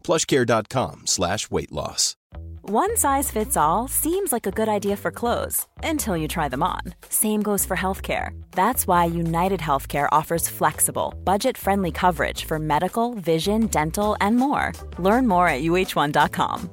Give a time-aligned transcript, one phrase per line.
[0.00, 2.16] plushcare.com slash weight loss.
[2.62, 6.62] One size fits all seems like a good idea for clothes until you try them
[6.62, 6.80] on.
[7.08, 8.30] Same goes for healthcare.
[8.52, 14.72] That's why United Healthcare offers flexible, budget friendly coverage for medical, vision, dental, and more.
[14.98, 16.70] Learn more at uh1.com.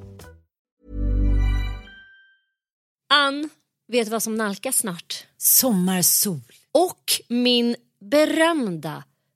[3.09, 3.49] Ann,
[3.87, 5.27] vet du vad som nalkas snart?
[5.37, 6.41] Sommarsol.
[6.71, 9.03] Och min berömda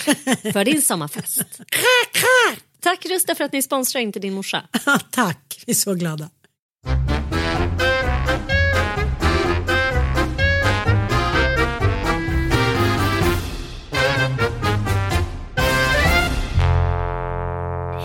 [0.52, 1.60] för din sommarfest.
[2.80, 4.62] Tack Rusta för att ni sponsrar Inte din morsa.
[5.10, 6.30] Tack, vi är så glada.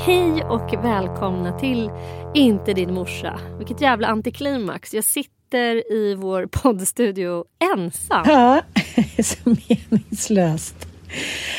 [0.06, 1.92] Hej och välkomna till
[2.34, 3.40] Inte din morsa.
[3.58, 4.94] Vilket jävla antiklimax.
[4.94, 7.46] Jag sitter i vår poddstudio
[7.76, 8.24] ensam.
[8.26, 8.62] Ja,
[9.24, 10.85] så meningslöst.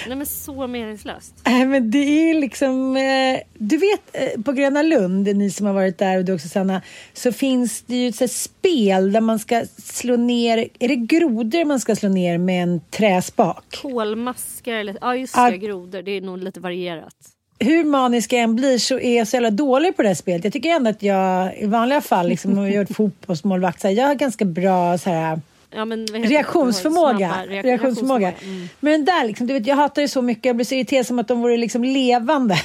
[0.06, 1.34] Nej men så meningslöst.
[1.46, 5.72] Nej, men det är liksom, eh, du vet eh, på Gröna Lund, ni som har
[5.72, 9.64] varit där och du också Sanna, så finns det ju ett spel där man ska
[9.78, 13.64] slå ner, är det grodor man ska slå ner med en träspak?
[13.82, 16.02] Kolmaskar eller ja just det, grodor.
[16.02, 17.14] Det är nog lite varierat.
[17.58, 20.44] Hur manisk jag än blir så är jag så jävla dålig på det här spelet.
[20.44, 23.88] Jag tycker ändå att jag i vanliga fall, liksom, om jag gör ett fotbollsmålvakt, så
[23.88, 25.40] här, jag har ganska bra så här,
[25.76, 27.28] Ja, men, reaktionsförmåga.
[27.28, 28.32] Snabba reak- reaktionsförmåga.
[28.42, 28.68] Mm.
[28.80, 30.44] Men den där, liksom, du vet, jag hatar det så mycket.
[30.44, 32.58] Jag blir så irriterad som att de vore liksom levande.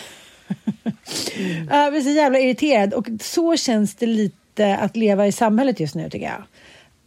[1.35, 1.67] Mm.
[1.71, 2.94] jag blir så jävla irriterad.
[2.94, 6.44] Och så känns det lite att leva i samhället just nu tycker jag.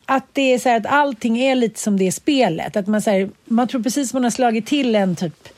[0.07, 2.77] Att det är så här att allting är lite som det spelet.
[2.77, 5.49] Att man, så här, man tror precis man har slagit till en typ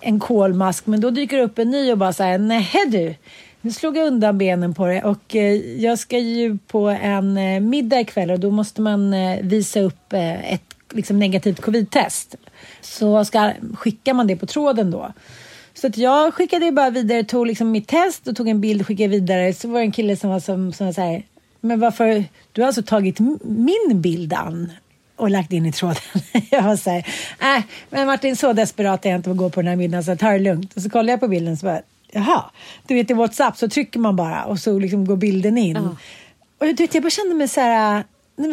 [0.00, 3.14] en kolmask men då dyker det upp en ny och bara så här, nähä du.
[3.62, 7.60] Nu slog jag undan benen på det och eh, jag ska ju på en eh,
[7.60, 12.34] middag ikväll och då måste man eh, visa upp ett liksom, negativt covid-test.
[12.80, 15.12] Så ska, skickar man det på tråden då.
[15.74, 18.86] Så att jag skickade bara vidare, tog liksom mitt test och tog en bild och
[18.86, 19.54] skickade vidare.
[19.54, 21.22] Så var det en kille som var som, som var så här,
[21.60, 24.72] men varför, du har alltså tagit min bild an
[25.16, 26.02] och lagt in i tråden.
[26.50, 27.06] jag var så här,
[27.56, 30.16] äh, men Martin så desperat är jag inte att gå på den här middagen så
[30.16, 30.76] ta det lugnt.
[30.76, 31.82] Och så kollade jag på bilden så bara,
[32.12, 32.44] jaha,
[32.86, 35.76] du vet i WhatsApp så trycker man bara och så liksom går bilden in.
[36.58, 38.04] Och du vet, jag bara kände mig så här,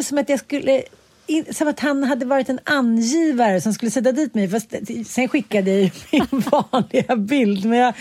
[0.02, 0.82] som att jag skulle
[1.28, 4.48] in, som att han hade varit en angivare som skulle sätta dit mig.
[4.48, 4.74] Fast,
[5.06, 7.64] sen skickade jag ju min vanliga bild.
[7.64, 7.94] Men jag,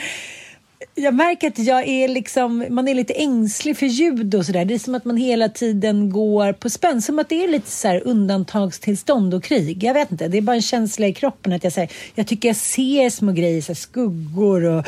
[0.96, 4.66] jag märker att jag är liksom, man är lite ängslig för ljud och sådär.
[4.66, 7.02] Det är som att man hela tiden går på spänn.
[7.02, 9.84] Som att det är lite så undantagstillstånd och krig.
[9.84, 12.50] Jag vet inte, det är bara en känsla i kroppen att jag säger, jag tycker
[12.50, 14.88] jag ser små grejer, så skuggor och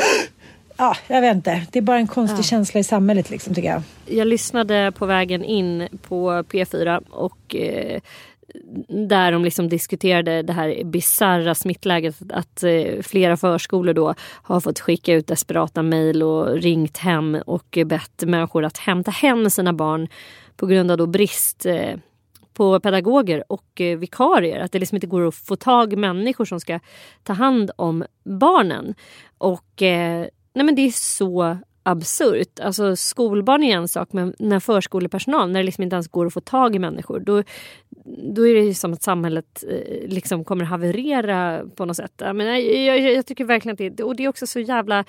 [0.79, 1.67] Ja, jag vet inte.
[1.71, 3.81] Det är bara en konstig känsla i samhället liksom tycker jag.
[4.05, 8.01] Jag lyssnade på vägen in på P4 och eh,
[9.09, 12.15] där de liksom diskuterade det här bisarra smittläget.
[12.29, 17.77] Att eh, flera förskolor då har fått skicka ut desperata mejl och ringt hem och
[17.85, 20.07] bett människor att hämta hem sina barn
[20.55, 21.95] på grund av då brist eh,
[22.53, 24.59] på pedagoger och eh, vikarier.
[24.59, 26.79] Att det liksom inte går att få tag människor som ska
[27.23, 28.95] ta hand om barnen.
[29.37, 30.27] Och eh,
[30.59, 32.59] nej men det är så absurt.
[32.59, 36.33] Alltså skolbarn är en sak men när förskolepersonal, när det liksom inte ens går att
[36.33, 37.43] få tag i människor då,
[38.33, 42.13] då är det ju som att samhället eh, liksom kommer haverera på något sätt.
[42.17, 45.05] Jag, menar, jag, jag, jag tycker verkligen att det, och det är också så jävla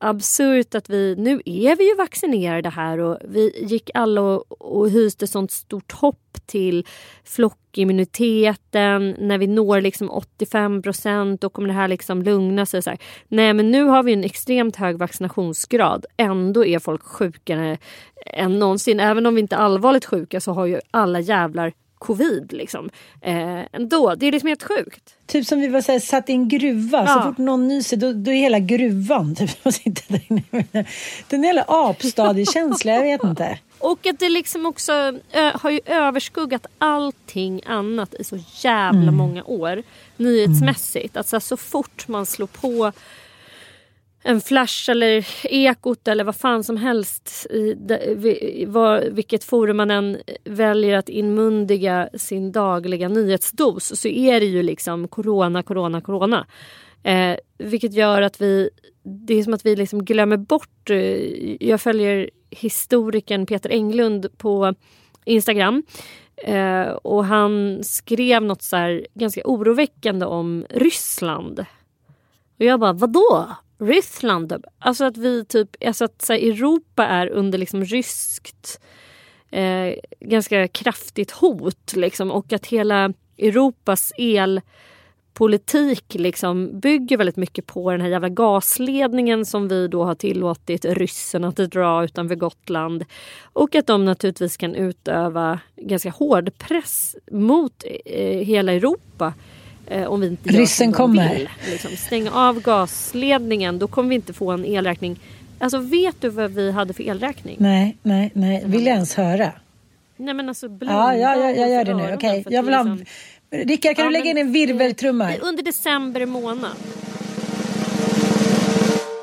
[0.00, 4.90] absurt att vi, nu är vi ju vaccinerade här och vi gick alla och, och
[4.90, 6.86] hyste sånt stort hopp till
[7.24, 9.16] flockimmuniteten.
[9.18, 12.82] När vi når liksom 85 procent då kommer det här liksom lugna sig.
[12.82, 12.98] Så här.
[13.28, 16.06] Nej men nu har vi en extremt hög vaccinationsgrad.
[16.16, 17.78] Ändå är folk sjukare
[18.26, 19.00] än någonsin.
[19.00, 22.52] Även om vi inte är allvarligt sjuka så har ju alla jävlar covid.
[22.52, 22.90] Liksom.
[23.20, 25.14] Eh, ändå, det är liksom helt sjukt.
[25.26, 27.04] Typ som vi var så här, satt i en gruva.
[27.06, 27.14] Ja.
[27.14, 29.64] Så fort någon nyser då, då är hela gruvan typ,
[30.08, 30.42] där inne.
[31.28, 33.58] Den jävla apstadiekänsla, jag vet inte.
[33.78, 34.92] Och att det liksom också
[35.32, 39.14] ö, har ju överskuggat allting annat i så jävla mm.
[39.14, 39.82] många år
[40.16, 41.16] nyhetsmässigt.
[41.16, 42.92] Att så, här, så fort man slår på
[44.22, 50.18] en flash eller ekot eller vad fan som helst i var, vilket forum man än
[50.44, 56.46] väljer att inmundiga sin dagliga nyhetsdos så är det ju liksom corona, corona, corona.
[57.02, 58.70] Eh, vilket gör att vi,
[59.02, 64.74] det är som att vi liksom glömmer bort, eh, jag följer historikern Peter Englund på
[65.24, 65.82] Instagram
[66.36, 71.64] eh, och han skrev något så ganska oroväckande om Ryssland.
[72.58, 73.48] Och jag bara, vadå?
[73.80, 74.64] Ryssland.
[74.78, 78.80] Alltså att vi typ, alltså att så här, Europa är under liksom ryskt
[79.50, 87.90] eh, ganska kraftigt hot liksom och att hela Europas elpolitik liksom bygger väldigt mycket på
[87.90, 93.04] den här jävla gasledningen som vi då har tillåtit ryssen att dra utanför Gotland.
[93.42, 99.34] Och att de naturligtvis kan utöva ganska hård press mot eh, hela Europa
[99.90, 101.34] Eh, om vi inte gör Ryssen kommer.
[101.34, 101.90] Vill, liksom.
[101.96, 105.20] Stänga av gasledningen, då kommer vi inte få en elräkning.
[105.58, 107.56] Alltså vet du vad vi hade för elräkning?
[107.60, 108.62] Nej, nej, nej.
[108.66, 109.52] Vill jag ens höra?
[110.16, 112.14] Nej men alltså blunda Ja, ja, ja jag gör det nu.
[112.14, 112.54] Okej, okay.
[112.54, 112.82] jag vill ha...
[112.82, 113.04] Liksom...
[113.50, 115.34] Rickard, kan ja, du lägga in en virveltrumma?
[115.36, 116.70] Under december månad.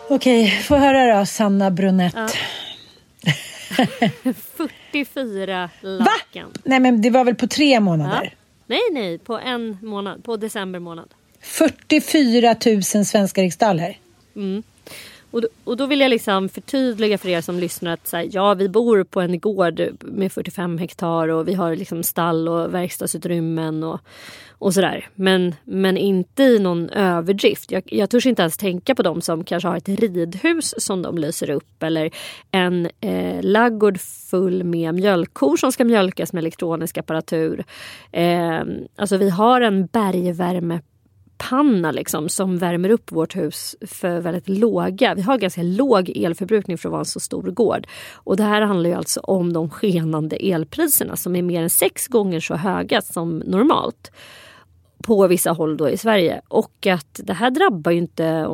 [0.09, 2.15] Okej, okay, få höra då, Sanna Brunett.
[2.15, 2.27] Ja.
[4.91, 6.51] 44 lakan.
[6.53, 6.61] Va?
[6.63, 8.23] Nej men det var väl på tre månader?
[8.23, 8.46] Ja.
[8.67, 10.23] Nej, nej, på en månad.
[10.23, 11.13] På december månad.
[11.41, 13.97] 44 000 svenska riksdaler.
[14.35, 14.63] Mm.
[15.31, 18.29] Och då, och då vill jag liksom förtydliga för er som lyssnar att så här,
[18.31, 22.73] ja, vi bor på en gård med 45 hektar och vi har liksom stall och
[22.73, 23.99] verkstadsutrymmen och,
[24.49, 25.07] och sådär.
[25.15, 27.71] Men, men inte i någon överdrift.
[27.71, 31.17] Jag, jag törs inte ens tänka på dem som kanske har ett ridhus som de
[31.17, 32.11] lyser upp eller
[32.51, 33.99] en eh, laggård
[34.29, 37.63] full med mjölkkor som ska mjölkas med elektronisk apparatur.
[38.11, 38.61] Eh,
[38.95, 40.79] alltså vi har en bergvärme
[41.37, 45.15] panna liksom, som värmer upp vårt hus för väldigt låga.
[45.15, 47.87] Vi har ganska låg elförbrukning för att vara en så stor gård.
[48.13, 52.07] Och det här handlar ju alltså om de skenande elpriserna som är mer än sex
[52.07, 54.11] gånger så höga som normalt
[55.03, 56.41] på vissa håll då i Sverige.
[56.47, 58.47] Och att det här drabbar ju inte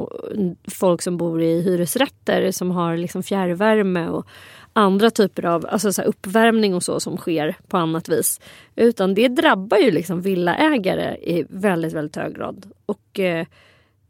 [0.71, 4.27] folk som bor i hyresrätter som har liksom fjärrvärme och
[4.73, 8.41] andra typer av alltså så uppvärmning och så som sker på annat vis.
[8.75, 12.71] Utan det drabbar ju liksom villaägare i väldigt, väldigt hög grad.
[12.85, 13.47] Och eh,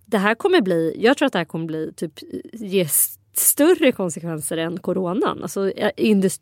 [0.05, 2.13] det här kommer bli, jag tror att det här kommer bli typ
[2.53, 2.87] ge
[3.33, 5.39] större konsekvenser än coronan.
[5.43, 5.71] Alltså,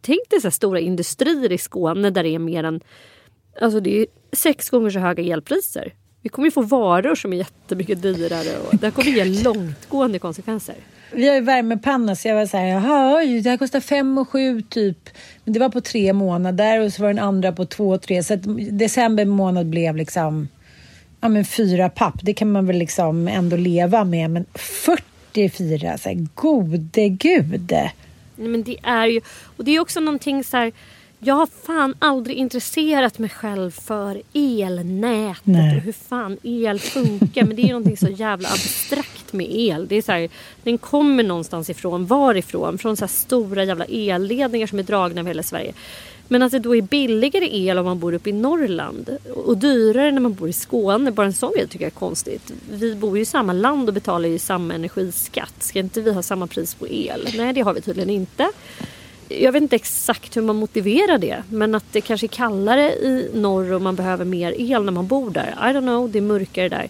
[0.02, 2.82] tänk dig så stora industrier i Skåne där det är mer än
[3.62, 5.94] Alltså det är sex gånger så höga elpriser.
[6.22, 10.20] Vi kommer ju få varor som är jättemycket dyrare och det här kommer ge långtgående
[10.20, 10.76] konsekvenser.
[11.14, 14.18] Vi har ju värmepanna så jag var så här, jaha, oj, det här kostar fem
[14.18, 15.10] och sju typ.
[15.44, 18.24] Men det var på tre månader och så var den andra på två och tre.
[18.24, 18.40] Så att
[18.70, 20.48] december månad blev liksom,
[21.22, 22.20] ja men fyra papp.
[22.22, 24.30] Det kan man väl liksom ändå leva med.
[24.30, 27.72] Men 44, så här, gode gud.
[28.36, 29.22] Nej men det är ju,
[29.58, 30.72] och det är också någonting så här
[31.24, 35.78] jag har fan aldrig intresserat mig själv för elnätet Nej.
[35.78, 37.44] och hur fan el funkar.
[37.46, 39.88] Men det är någonting så jävla abstrakt med el.
[39.88, 40.30] Det är så här,
[40.64, 42.06] den kommer någonstans ifrån.
[42.06, 42.78] Varifrån?
[42.78, 45.74] Från så stora jävla elledningar som är dragna över hela Sverige.
[46.28, 50.12] Men att det då är billigare el om man bor uppe i Norrland och dyrare
[50.12, 51.12] när man bor i Skåne.
[51.12, 52.54] Bara en sån grej tycker jag är konstigt.
[52.72, 55.54] Vi bor ju i samma land och betalar ju samma energiskatt.
[55.60, 57.28] Ska inte vi ha samma pris på el?
[57.38, 58.50] Nej, det har vi tydligen inte
[59.40, 61.44] jag vet inte exakt hur man motiverar det.
[61.50, 65.08] Men att det kanske är kallare i norr och man behöver mer el när man
[65.08, 65.48] bor där.
[65.60, 66.90] I don't know, det är mörkare där.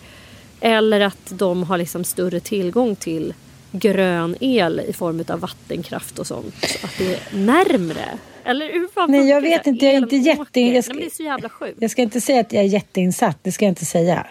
[0.62, 3.34] Eller att de har liksom större tillgång till
[3.72, 6.56] grön el i form av vattenkraft och sånt.
[6.80, 8.06] Så att det är närmre.
[8.44, 10.40] Eller hur fan Nej, jag vet inte, jag är inte jätte-
[10.76, 11.74] jag ska- Nej.
[11.80, 14.28] Jag ska inte säga att jag är jätteinsatt, det ska jag inte säga.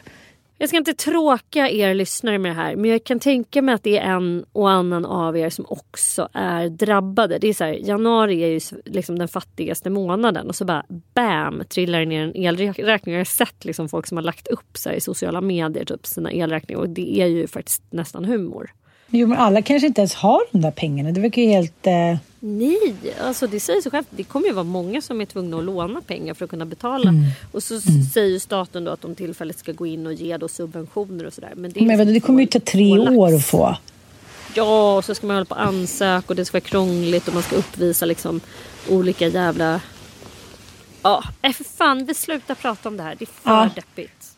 [0.60, 3.82] Jag ska inte tråka er lyssnare med det här men jag kan tänka mig att
[3.82, 7.38] det är en och annan av er som också är drabbade.
[7.38, 11.62] Det är så här, januari är ju liksom den fattigaste månaden och så bara bam
[11.68, 13.14] trillar det ner en elräkning.
[13.14, 16.06] Jag har sett liksom folk som har lagt upp så här i sociala medier typ
[16.06, 18.70] sina elräkningar och det är ju faktiskt nästan humor.
[19.10, 21.12] Jo, men alla kanske inte ens har de där pengarna.
[21.12, 21.86] Det verkar ju helt...
[21.86, 22.16] Eh...
[22.40, 24.06] Nej, alltså det säger sig självt.
[24.10, 27.08] Det kommer ju vara många som är tvungna att låna pengar för att kunna betala.
[27.08, 27.24] Mm.
[27.52, 27.80] Och så
[28.14, 31.32] säger ju staten då att de tillfälligt ska gå in och ge då subventioner och
[31.32, 31.52] sådär.
[31.56, 33.76] Men det, Men vadå, det kommer ju ta tre år att få.
[34.54, 37.34] Ja, och så ska man hålla på och ansöka och det ska vara krångligt och
[37.34, 38.40] man ska uppvisa liksom
[38.88, 39.80] olika jävla...
[41.02, 43.16] Ja, för fan vi slutar prata om det här.
[43.18, 43.70] Det är för Ja.
[43.74, 44.36] deppigt.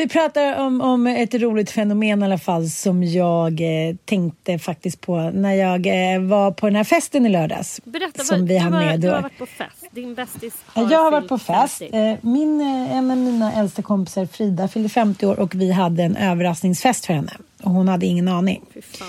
[0.00, 5.00] Vi pratar om, om ett roligt fenomen i alla fall som jag eh, tänkte faktiskt
[5.00, 7.80] på när jag eh, var på den här festen i lördags.
[7.84, 9.00] Berätta, som vad, vi du, har med.
[9.00, 9.84] du har varit på fest.
[9.90, 11.78] Din bästis har Jag har varit på fest.
[11.78, 11.96] 50.
[11.96, 16.02] Eh, Min, eh, en av mina äldsta kompisar Frida fyllde 50 år och vi hade
[16.02, 17.32] en överraskningsfest för henne.
[17.62, 18.60] Och hon hade ingen aning.
[18.82, 19.08] Fan.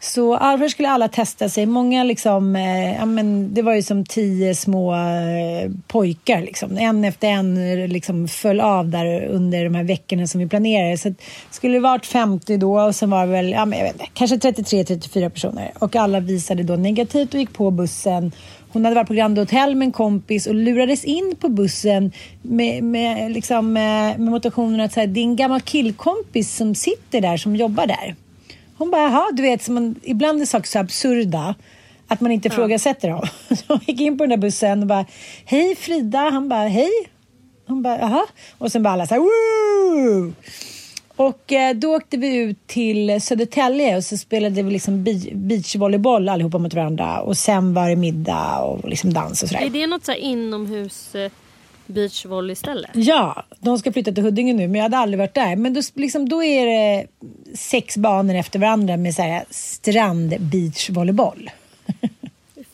[0.00, 1.66] Så Alfred skulle alla testa sig.
[1.66, 6.78] Många liksom, eh, ja, men det var ju som tio små eh, pojkar liksom.
[6.78, 10.98] En efter en eh, liksom föll av där under de här veckorna som vi planerade.
[10.98, 11.14] Så
[11.50, 14.06] skulle det varit 50 då och sen var det väl, ja, men jag vet inte,
[14.14, 15.72] kanske 33-34 personer.
[15.78, 18.32] Och alla visade då negativt och gick på bussen.
[18.72, 22.12] Hon hade varit på Grand Hotel med en kompis och lurades in på bussen
[22.42, 27.20] med, med, liksom, med, med motivationen att säga, det är en gammal killkompis som sitter
[27.20, 28.14] där som jobbar där.
[28.76, 31.54] Hon bara, jaha, du vet, man, ibland är saker så absurda
[32.08, 33.26] att man inte ifrågasätter dem.
[33.48, 35.06] Så hon gick in på den där bussen och bara,
[35.44, 36.18] hej Frida.
[36.18, 36.90] Han bara, hej.
[37.66, 38.26] Hon bara, jaha.
[38.58, 40.32] Och sen bara alla så här, Woo!
[41.22, 46.58] Och eh, då åkte vi ut till Södertälje och så spelade vi liksom beachvolleyboll allihopa
[46.58, 47.20] mot varandra.
[47.20, 49.62] Och sen var det middag och liksom dans och sådär.
[49.62, 51.30] Är det något så inomhus eh,
[51.86, 52.88] beachvolley ställe?
[52.94, 55.56] Ja, de ska flytta till Huddinge nu, men jag hade aldrig varit där.
[55.56, 57.06] Men då, liksom, då är det
[57.54, 61.50] sex banor efter varandra med så här strand beachvolleyboll.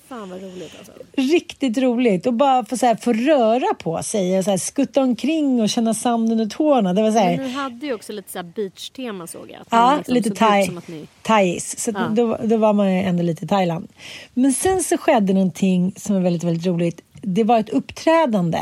[0.09, 0.93] Fan vad roligt alltså.
[1.13, 5.03] Riktigt roligt och bara få, så här, få röra på sig och så här, skutta
[5.03, 6.95] omkring och känna sand under tårna.
[6.95, 9.61] Det var så här, Men ni hade ju också lite så beach-tema såg jag.
[9.61, 11.79] Att Ja, liksom lite thai, ni- thais.
[11.85, 12.09] Så Ja.
[12.11, 13.89] då, då var man ändå lite i Thailand.
[14.35, 17.01] Men sen så skedde någonting som var väldigt, väldigt roligt.
[17.23, 18.59] Det var ett uppträdande.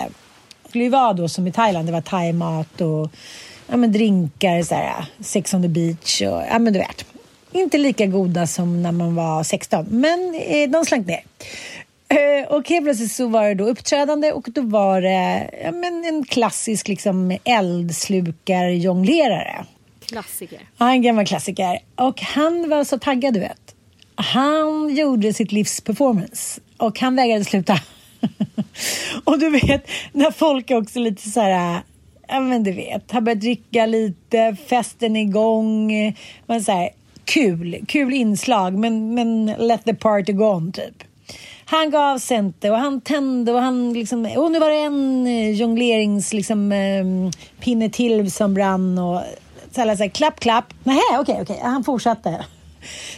[0.62, 1.88] Det skulle ju vara då som i Thailand.
[1.88, 3.10] Det var thaimat och
[3.68, 7.04] ja, men drinkar, så här, sex on the beach och ja, men du vet.
[7.56, 11.22] Inte lika goda som när man var 16, men eh, de slank ner.
[12.08, 16.04] Eh, och helt plötsligt så var det då uppträdande och då var det ja, men
[16.04, 19.64] en klassisk liksom, eldslukar-jonglerare.
[20.06, 20.60] Klassiker.
[20.78, 21.78] Ja, en gammal klassiker.
[21.94, 23.74] Och han var så taggad, du vet.
[24.14, 27.80] Han gjorde sitt livs performance och han vägrade sluta.
[29.24, 31.80] och du vet, när folk är också lite så här...
[32.28, 35.92] Ja, men du vet, har börjat dricka lite, festen är igång.
[36.46, 36.90] Man så här,
[37.26, 41.02] kul, kul inslag, men, men let the party go on, typ.
[41.64, 44.32] Han gav sig inte och han tände och han liksom...
[44.36, 47.30] Och nu var det en eh, jongleringspinne liksom, ehm,
[47.60, 49.22] pinne till som brann och
[49.70, 50.74] så alla så här, klapp, klapp.
[50.84, 51.60] Nej, okej, okej.
[51.62, 52.44] Han fortsatte.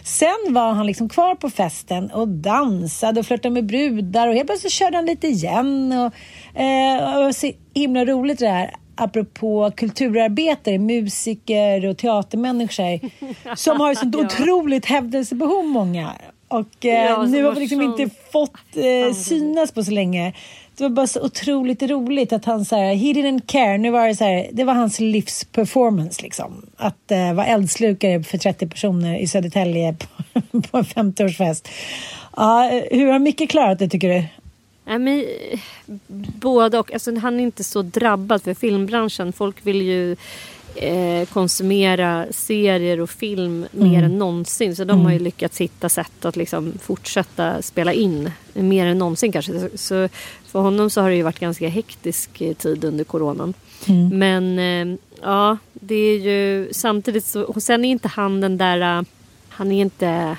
[0.05, 4.47] Sen var han liksom kvar på festen och dansade och flörtade med brudar och helt
[4.47, 5.93] plötsligt körde han lite igen.
[5.93, 13.01] Och, eh, och så himla roligt det här apropå kulturarbetare, musiker och teatermänniskor
[13.57, 14.25] som har ett sånt Ja.
[14.27, 16.13] otroligt hävdelsebehov många.
[16.49, 20.33] Och eh, Ja, nu har vi liksom sån- inte fått eh, synas på så länge.
[20.77, 23.79] Det var bara så otroligt roligt att han så här, he didn't care.
[23.79, 26.67] Nu var det så här, det var hans livsperformance liksom.
[26.77, 29.97] Att eh, vara eldslukare för 30 personer i Södertälje
[30.33, 30.41] på,
[30.71, 31.69] på en 50-årsfest.
[32.37, 34.25] Ja, hur har Micke klarat det tycker du?
[34.89, 35.25] Nej, men,
[36.41, 36.93] både och.
[36.93, 39.33] Alltså, han är inte så drabbad för filmbranschen.
[39.33, 40.17] Folk vill ju
[40.75, 44.77] eh, konsumera serier och film mer än någonsin.
[44.77, 49.33] Så de har ju lyckats hitta sätt att liksom fortsätta spela in mer än någonsin
[49.33, 49.61] kanske.
[49.61, 50.09] Så- Så
[50.47, 53.55] för honom så har det ju varit ganska hektisk eh, tid under coronan.
[54.13, 57.43] Men eh, ja, det är ju samtidigt så.
[57.43, 59.05] Och sen är inte han den där.
[59.49, 60.37] Han är inte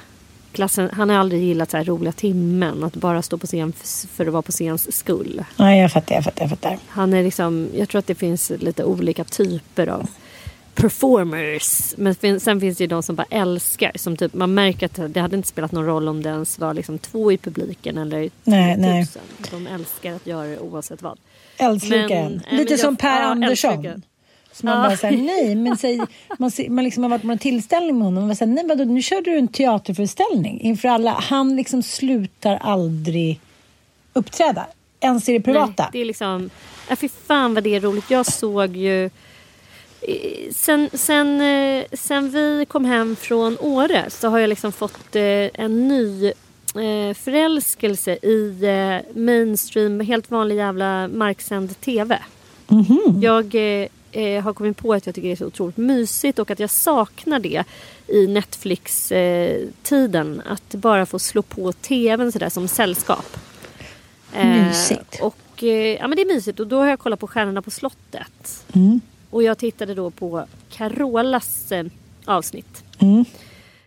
[0.51, 2.84] klassen, han har aldrig gillat så här roliga timmen.
[2.84, 3.74] Att bara stå på scen
[4.12, 5.44] för att vara på scens skull.
[5.58, 6.77] Nej, jag fattar, jag fattar, jag fattar.
[6.88, 10.08] Han är liksom, jag tror att det finns lite olika typer av
[10.75, 11.94] performers.
[11.98, 13.91] Men sen finns det ju de som bara älskar.
[13.96, 16.74] Som typ, man märker att det hade inte spelat någon roll om det ens var
[16.74, 18.91] liksom två i publiken eller Nej, 10 000.
[18.91, 19.08] nej.
[19.51, 21.18] De älskar att göra det oavsett vad.
[21.60, 23.70] Men- nej, Lite men som jag- Per ja, Andersson.
[23.72, 24.01] eldslukaren.
[24.60, 26.00] Så man bara säger nej, men säg,
[26.38, 28.84] man, man liksom har varit på en tillställning med honom och man säger nej vadå,
[28.84, 31.12] nu körde du en teaterföreställning inför alla.
[31.12, 33.39] Han liksom slutar aldrig
[34.13, 34.68] uppträda,
[35.00, 35.84] ens i det privata.
[35.84, 36.50] Nej, det är liksom...
[36.89, 38.12] Ja, fy fan vad det är roligt.
[38.12, 39.10] Jag såg ju...
[40.51, 45.24] Sen, sen, eh, sen vi kom hem från Åre så har jag liksom fått eh,
[45.54, 48.63] en ny eh, förälskelse i
[49.16, 52.20] mainstream, helt vanlig jävla marksänd TV.
[53.22, 53.56] Jag
[54.12, 56.60] eh, eh, har kommit på att jag tycker det är så otroligt mysigt och att
[56.60, 57.63] jag saknar det
[58.08, 60.42] i Netflix-tiden.
[60.46, 63.38] att bara få slå på TVn sådär som sällskap.
[64.34, 65.20] Eh, Mysigt.
[65.22, 67.72] och, eh, ja men det är mysigt och då har jag kollat på Stjärnorna på
[67.72, 68.66] slottet.
[68.74, 69.01] Mm.
[69.30, 71.86] Och jag tittade då på Carolas eh,
[72.25, 72.84] avsnitt.
[73.00, 73.25] Mm.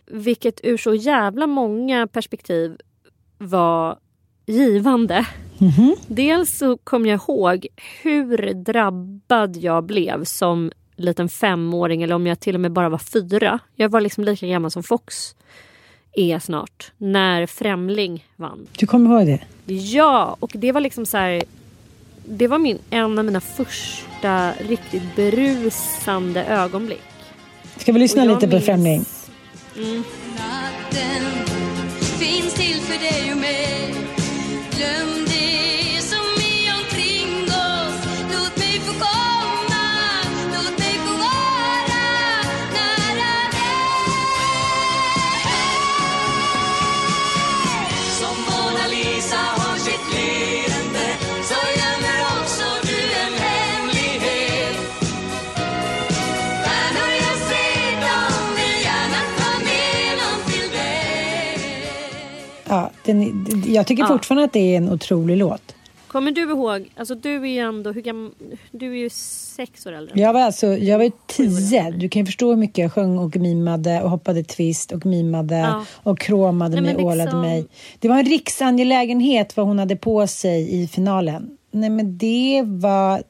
[0.05, 2.77] Vilket ur så jävla många perspektiv
[3.37, 3.97] var
[4.45, 5.25] givande.
[5.57, 5.95] Mhm.
[6.07, 7.67] Dels så kom jag ihåg
[8.01, 12.97] hur drabbad jag blev som liten femåring eller om jag till och med bara var
[12.97, 13.59] fyra.
[13.75, 15.35] Jag var liksom lika gammal som Fox
[16.13, 16.91] är snart.
[16.97, 18.67] När Främling vann.
[18.77, 19.27] Du kommer ihåg
[19.65, 19.73] det?
[19.73, 21.43] Ja, och det var liksom så här.
[22.25, 27.01] Det var min, en av mina första riktigt berusande ögonblick.
[27.77, 29.05] Ska vi lyssna lite på minns- Främling?
[29.75, 31.23] Natten
[32.19, 33.95] finns till för dig och mig
[34.77, 35.12] Glöm
[62.73, 64.07] Ja, den, jag tycker Ja.
[64.07, 65.75] fortfarande att det är en otrolig låt.
[66.07, 68.31] Kommer du ihåg, alltså du är ju ändå, hur gammal,
[68.71, 69.09] du är ju
[69.55, 70.19] sex år äldre.
[70.21, 71.91] Jag var alltså, jag var tio.
[71.91, 75.57] Du kan ju förstå hur mycket jag sjöng och mimade och hoppade twist och mimade
[75.57, 75.85] Ja.
[75.95, 77.65] och kråmade Nej, mig och ålade liksom- mig.
[77.99, 81.57] Det var en riksangelägenhet vad hon hade på sig i finalen.
[81.71, 83.23] Nej men det var...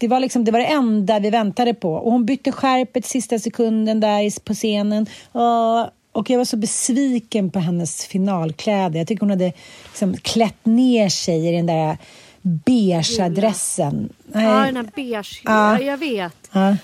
[0.00, 1.92] Det var, liksom, det var det enda vi väntade på.
[1.94, 5.06] Och hon bytte skärpet sista sekunden där på scenen.
[5.32, 8.98] Och, och jag var så besviken på hennes finalkläder.
[8.98, 9.52] Jag tycker hon hade
[9.86, 11.96] liksom klätt ner sig i den där
[12.42, 14.12] beigea dressen.
[14.26, 14.44] Nej.
[14.44, 15.80] Ja, den här beige, Ja.
[15.80, 15.84] ja.
[15.86, 16.50] jag vet.
[16.52, 16.76] Ja.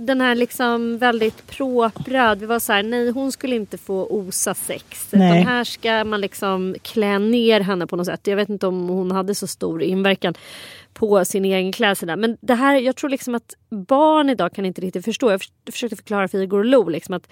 [0.00, 2.34] Den här liksom väldigt propra.
[2.34, 5.06] Vi var så här, nej hon skulle inte få osa sex.
[5.10, 5.40] Nej.
[5.40, 8.26] Utan här ska man liksom klä ner henne på något sätt.
[8.26, 10.34] Jag vet inte om hon hade så stor inverkan
[10.92, 12.16] på sin egen klädsel.
[12.16, 15.30] Men det här, jag tror liksom att barn idag kan inte riktigt förstå.
[15.30, 17.26] Jag förs- försökte förklara för Igor och Lo liksom att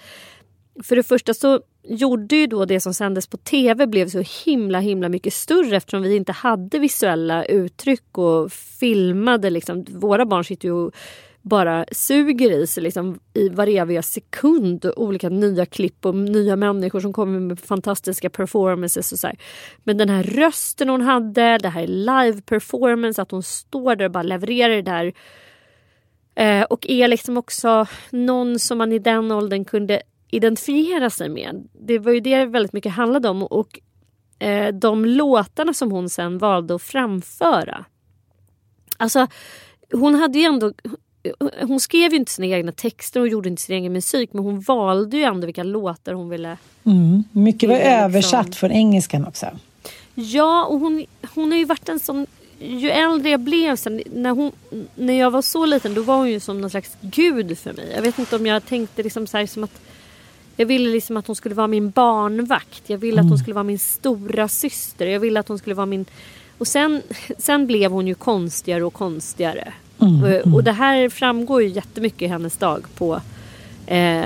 [0.83, 4.79] för det första så gjorde ju då det som sändes på tv blev så himla
[4.79, 9.49] himla mycket större eftersom vi inte hade visuella uttryck och filmade.
[9.49, 9.85] Liksom.
[9.89, 10.91] Våra barn sitter ju och
[11.41, 17.13] bara suger i sig liksom, i varje sekund olika nya klipp och nya människor som
[17.13, 19.37] kommer med fantastiska performances och så här.
[19.83, 24.11] Men den här rösten hon hade, det här live performance, att hon står där och
[24.11, 25.13] bara levererar det där
[26.35, 30.01] Eh, och är liksom också någon som man i den åldern kunde
[30.35, 31.67] identifiera sig med.
[31.79, 33.43] Det var ju det väldigt mycket handlade om.
[33.43, 33.79] Och
[34.39, 37.85] eh, de låtarna som hon sen valde att framföra.
[38.97, 39.27] Alltså
[39.91, 40.73] hon hade ju ändå
[41.61, 44.59] hon skrev ju inte sina egna texter och gjorde inte sin egen musik men hon
[44.59, 47.23] valde ju ändå vilka låtar hon ville Mm.
[47.31, 49.45] Mycket var liksom- översatt från engelskan också.
[50.15, 52.27] Ja, och hon, hon har ju varit en sån...
[52.59, 54.51] Ju äldre jag blev sen, när, hon,
[54.95, 57.91] när jag var så liten då var hon ju som någon slags gud för mig.
[57.95, 59.81] Jag vet inte om jag tänkte liksom så här som att...
[60.55, 62.89] Jag ville liksom att hon skulle vara min barnvakt.
[62.89, 65.05] Jag ville att hon skulle vara min stora syster.
[65.05, 66.05] Jag ville att hon skulle vara min...
[66.57, 67.01] Och sen,
[67.37, 69.73] sen blev hon ju konstigare och konstigare.
[69.97, 73.21] Och, och det här framgår ju jättemycket i hennes dag på,
[73.87, 74.23] eh,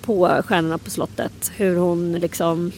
[0.00, 1.52] på Stjärnorna på slottet.
[1.56, 2.72] Hur hon liksom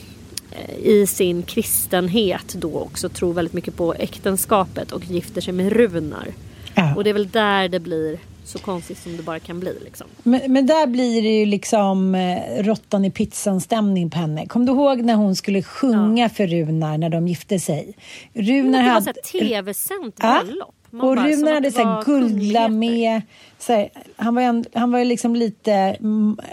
[0.50, 5.72] eh, i sin kristenhet då också tror väldigt mycket på äktenskapet och gifter sig med
[5.72, 6.28] Runar.
[6.74, 6.94] Ja.
[6.94, 9.78] Och det är väl där det blir så konstigt som det bara kan bli.
[9.84, 10.06] Liksom.
[10.22, 14.46] Men, men där blir det ju liksom eh, råttan i pizzan-stämning på henne.
[14.46, 17.94] Kom du ihåg när hon skulle sjunga för Runar när de gifte sig?
[18.34, 19.12] Runar det var hade...
[19.12, 20.40] tv-sänt Ja.
[20.44, 20.74] bröllop.
[20.90, 23.22] Man Och bara, Runar hade så guldla med.
[23.58, 25.96] Så här, han, var ju han var liksom lite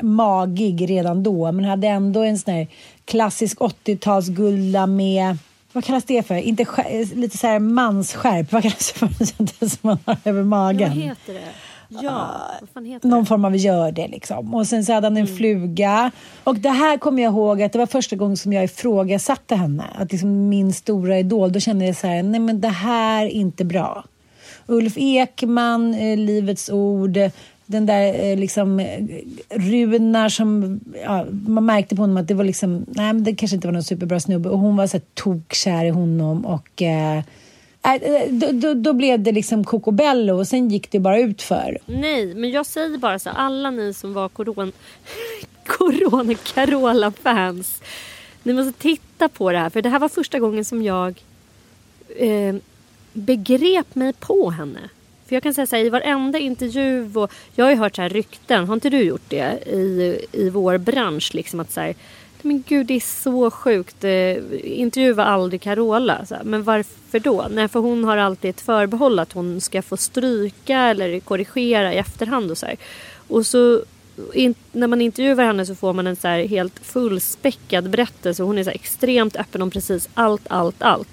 [0.01, 2.67] magig redan då men hade ändå en sån här
[3.05, 5.37] klassisk 80-tals guldla med
[5.75, 6.35] vad kallas det för?
[6.35, 6.65] Inte
[7.15, 8.51] lite så här mansskärp.
[8.51, 9.25] Vad kallas det för?
[9.25, 10.89] Sånt som man har över Ja, magen.
[10.89, 11.39] vad heter det?
[11.89, 12.41] Ja,
[12.85, 13.25] heter någon det?
[13.25, 14.55] form av görde liksom.
[14.55, 15.37] Och sen så hade han en Mm.
[15.37, 16.11] fluga.
[16.43, 19.83] Och det här kommer jag ihåg att det var första gången som jag ifrågasatte henne.
[19.95, 23.29] Att liksom min stora idol, då kände jag så här, nej men det här är
[23.29, 24.03] inte bra.
[24.67, 27.17] Ulf Ekman, eh, Livets Ord,
[27.65, 29.03] den där eh, liksom eh,
[29.49, 33.55] Runar som, ja, man märkte på honom att det var liksom, nej men det kanske
[33.55, 37.23] inte var någon superbra snubbe och hon var så här tokkär i honom och eh,
[37.85, 41.77] Äh, då, då, då blev det liksom kokobello och sen gick det bara ut för.
[41.85, 44.71] Nej, men jag säger bara så här, alla ni som var corona,
[45.67, 47.81] corona Carola-fans.
[48.43, 51.23] Ni måste titta på det här, för det här var första gången som jag
[52.17, 52.55] eh,
[53.13, 54.89] begrep mig på henne.
[55.27, 58.01] För jag kan säga så här, i varenda intervju och jag har ju hört så
[58.01, 61.95] här rykten, har inte du gjort det i, i vår bransch liksom att så här,
[62.45, 66.25] men gud det är så sjukt, eh, intervjua aldrig Carola.
[66.25, 67.47] Så här, men varför då?
[67.51, 71.97] Nej för hon har alltid ett förbehåll att hon ska få stryka eller korrigera i
[71.97, 72.75] efterhand och så här.
[73.27, 73.83] Och så
[74.33, 78.43] in, när man intervjuar henne så får man en så helt fullspäckad berättelse.
[78.43, 81.09] Hon är så extremt öppen om precis allt, allt, allt.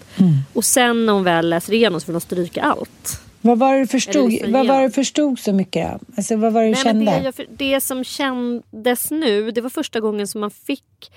[0.53, 3.21] Och sen när hon väl läser igenom så vill hon stryka allt.
[3.45, 6.01] Vad var det du förstod, vad var det förstod så mycket?
[6.17, 7.05] Alltså vad var det du Nej, kände?
[7.05, 11.13] det, jag, det som kändes nu, det var första gången som man fick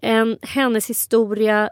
[0.00, 1.70] en, hennes historia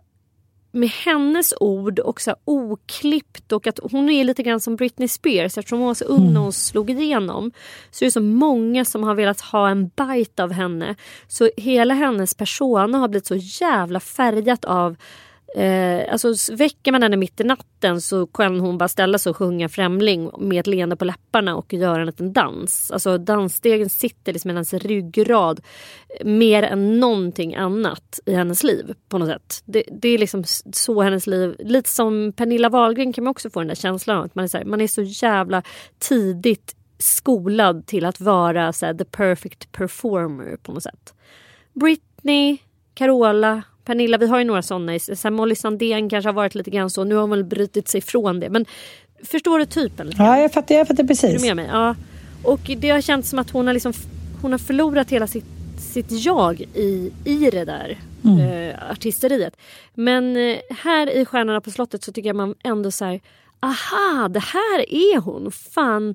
[0.75, 5.59] med hennes ord och så oklippt och att hon är lite grann som Britney Spears
[5.59, 7.53] eftersom hon var så ung när hon slog igenom.
[7.91, 10.97] Så är det så många som har velat ha en bite av henne.
[11.29, 14.97] Så hela hennes persona har blivit så jävla färgat av
[15.55, 19.37] Eh, alltså väcker man henne mitt i natten så kan hon bara ställa sig och
[19.37, 22.91] sjunga Främling med ett leende på läpparna och göra en liten dans.
[22.91, 25.61] Alltså dansstegen sitter liksom i hennes ryggrad
[26.21, 29.63] eh, mer än någonting annat i hennes liv på något sätt.
[29.65, 33.61] Det, det är liksom så hennes liv, lite som Pernilla Wahlgren kan man också få
[33.61, 35.63] den där känslan av att man är så, här, man är så jävla
[35.99, 41.15] tidigt skolad till att vara så här, the perfect performer på något sätt.
[41.73, 42.59] Britney,
[42.95, 44.99] Carola, Pernilla, vi har ju några sådana.
[44.99, 47.05] Så Molly Sandén kanske har varit lite grann så.
[47.05, 48.51] Nu har hon väl brutit sig från det.
[48.51, 48.67] Men
[49.23, 50.13] förstår du typen?
[50.19, 51.43] Ja, jag fattar, jag fattar Är precis.
[51.43, 51.67] du med mig?
[51.73, 51.95] Ja.
[52.43, 53.93] Och det har känts som att hon har, liksom,
[54.43, 55.45] hon har förlorat hela sitt,
[55.79, 59.57] sitt jag i, i det där eh, artisteriet.
[59.95, 63.21] Men eh, här i Stjärnorna på slottet så tycker jag man ändå så här,
[63.61, 65.53] aha, det här är hon.
[65.53, 66.15] Fan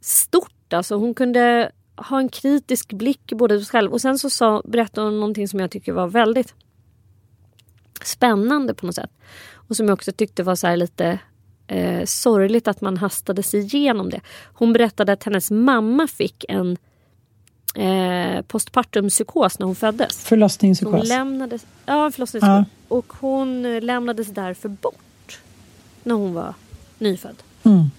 [0.00, 0.94] stort alltså.
[0.96, 5.20] Hon kunde ha en kritisk blick både sig själv och sen så sa, berättade hon
[5.20, 6.54] någonting som jag tycker var väldigt
[8.06, 9.10] spännande på något sätt.
[9.52, 11.18] Och som jag också tyckte var så här lite
[11.66, 14.20] eh, sorgligt att man hastade sig igenom det.
[14.52, 16.76] Hon berättade att hennes mamma fick en
[17.74, 20.12] eh, postpartumpsykos när hon föddes.
[20.12, 21.08] Så hon Förlossningspsykos.
[21.08, 22.42] lämnades, ja, förlossningspsykos.
[22.48, 22.64] Ja.
[22.88, 25.40] Och hon lämnades därför bort
[26.02, 26.54] när hon var
[26.98, 27.36] nyfödd.
[27.62, 27.90] Mm.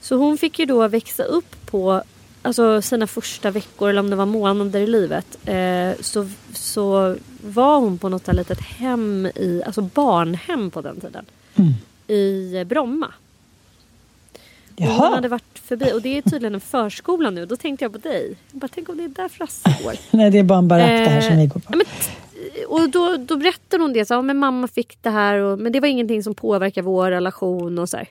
[0.00, 2.02] Så hon fick ju då växa upp på
[2.42, 5.38] alltså, sina första veckor eller om det var månader i livet.
[5.48, 11.24] Eh, så, så var hon på något litet hem i, alltså barnhem på den tiden.
[11.54, 11.72] Mm.
[12.08, 13.12] I eh, Bromma.
[14.76, 17.46] Och hon hade varit förbi och det är tydligen en förskola nu.
[17.46, 18.36] Då tänkte jag på dig.
[18.52, 19.94] Jag bara, tänk om det är där Frasse går.
[20.16, 21.76] nej det är bara en barack det här som vi går Eh, på.
[21.76, 24.04] men t- och då, då berättade hon det.
[24.04, 25.36] Så, ja, men mamma fick det här.
[25.38, 27.78] Och, men det var ingenting som påverkar vår relation.
[27.78, 28.08] och så här.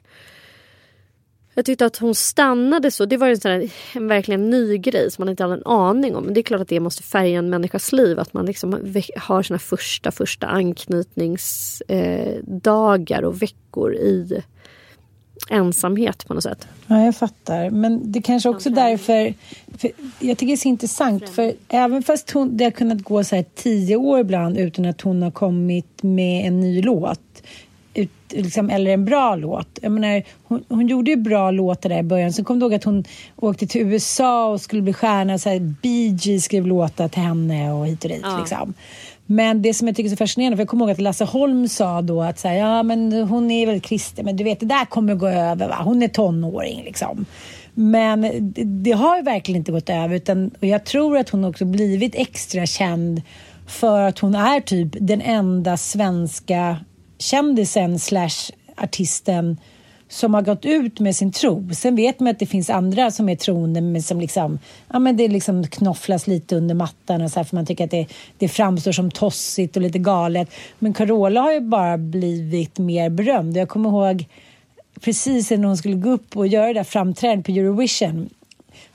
[1.59, 3.05] Jag tyckte att hon stannade så.
[3.05, 6.15] Det var en, sån här, en verkligen ny grej som man inte hade en aning
[6.15, 6.23] om.
[6.23, 8.19] Men det är klart att det måste färga en människas liv.
[8.19, 14.41] Att man liksom har sina första, första anknytningsdagar eh, och veckor i
[15.49, 16.67] ensamhet på något sätt.
[16.87, 17.69] Ja, jag fattar.
[17.69, 19.33] Men det kanske också därför...
[19.77, 23.23] För jag tycker det är så intressant, för även fast hon, det har kunnat gå
[23.23, 27.43] så här tio år ibland utan att hon har kommit med en ny låt,
[27.93, 29.80] ut, liksom, eller en bra låt.
[29.82, 32.34] Jag menar, hon, hon gjorde ju bra låtar där i början.
[32.34, 33.04] Sen kom du ihåg att hon
[33.36, 35.38] åkte till USA och skulle bli stjärna.
[35.38, 38.21] Så här, Bee Gees skrev låtar till henne och hit och dit.
[38.23, 38.38] Ja.
[38.39, 38.73] Liksom.
[39.25, 41.67] Men det som jag tycker är så fascinerande, för jag kommer ihåg att Lasse Holm
[41.67, 44.65] sa då att så här, ja men hon är väl kristen, men du vet det
[44.65, 45.78] där kommer gå över va?
[45.84, 47.25] Hon är tonåring liksom.
[47.73, 51.45] Men det, det har ju verkligen inte gått över utan, och jag tror att hon
[51.45, 53.21] också blivit extra känd
[53.67, 56.78] för att hon är typ den enda svenska
[57.19, 59.58] kändisen slash artisten
[60.10, 61.69] som har gått ut med sin tro.
[61.73, 64.60] Sen vet man att det finns andra som är troende men som liksom,
[64.93, 67.91] ja men det liksom knofflas lite under mattan och så här, för man tycker att
[67.91, 70.51] det, det framstår som tossigt och lite galet.
[70.79, 73.58] Men Carola har ju bara blivit mer berömd.
[73.58, 74.25] Jag kommer ihåg
[75.01, 78.29] precis när hon skulle gå upp och göra det där framträdandet på Eurovision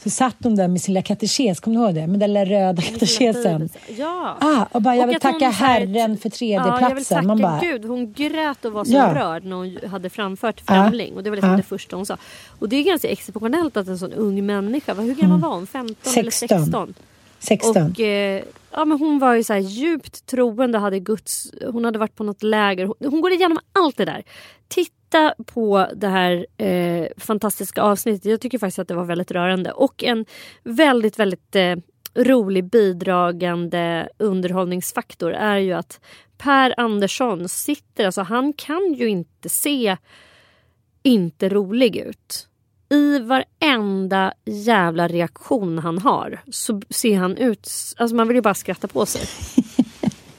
[0.04, 2.06] så satt hon där med sin lilla katekes, kommer du ihåg det?
[2.06, 3.68] Med den där röda katekesen.
[3.98, 4.36] Ja.
[4.40, 7.16] Ah, och bara, jag Och vill tacka Herren för Ja, jag vill tredjeplatsen.
[7.16, 7.84] tacka Man bara, Gud.
[7.84, 9.14] Hon grät och var så Ja.
[9.14, 10.74] rörd när hon hade framfört Ja.
[10.74, 11.14] Främling.
[11.14, 11.56] Och det var liksom Ja.
[11.56, 12.16] det första hon sa.
[12.58, 15.66] Och det är ganska exceptionellt att en sån ung människa, hur gammal var hon?
[15.66, 16.58] 15 eller 16.
[16.58, 16.94] 16?
[17.38, 17.90] 16.
[17.90, 21.98] Och eh, ja, men hon var ju så här djupt troende, hade Guds, hon hade
[21.98, 22.84] varit på något läger.
[22.84, 24.22] Hon, hon går igenom allt det där.
[24.68, 28.24] Titta titta på det här eh, fantastiska avsnittet.
[28.24, 30.26] Jag tycker faktiskt att det var väldigt rörande och en
[30.62, 31.76] väldigt, väldigt eh,
[32.14, 36.00] rolig bidragande underhållningsfaktor är ju att
[36.38, 39.96] Per Andersson sitter, alltså han kan ju inte se
[41.02, 42.48] inte rolig ut.
[42.88, 47.70] I varenda jävla reaktion han har så ser han ut...
[47.96, 49.22] Alltså man vill ju bara skratta på sig.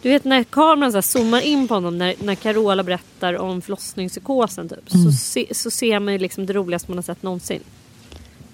[0.06, 4.70] Du vet när kameran så zoomar in på honom när, när Carola berättar om förlossningspsykosen
[4.70, 7.60] typ, så, se, så ser man ju liksom det roligaste man har sett någonsin.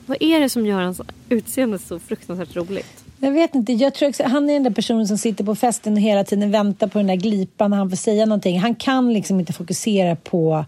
[0.05, 3.03] Vad är det som gör hans utseende så fruktansvärt roligt?
[3.19, 5.93] Jag vet inte, jag tror också, han är den där personen som sitter på festen
[5.93, 8.59] och hela tiden väntar på den där glipan när han får säga någonting.
[8.59, 10.65] Han kan liksom inte fokusera på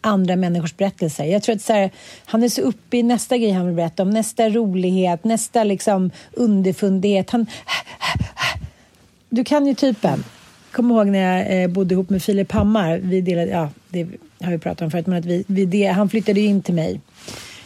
[0.00, 1.24] andra människors berättelser.
[1.24, 1.90] Jag tror att så här,
[2.24, 6.10] han är så uppe i nästa grej han vill berätta om, nästa rolighet, nästa liksom
[6.32, 7.30] underfundighet.
[7.30, 7.46] Han...
[9.28, 10.24] Du kan ju typen.
[10.72, 12.98] Kom ihåg när jag eh, bodde ihop med Filip Hammar.
[12.98, 14.06] Vi delade, ja, det
[14.40, 16.74] har vi pratat om förut, men att vi, vi det, han flyttade ju in till
[16.74, 17.00] mig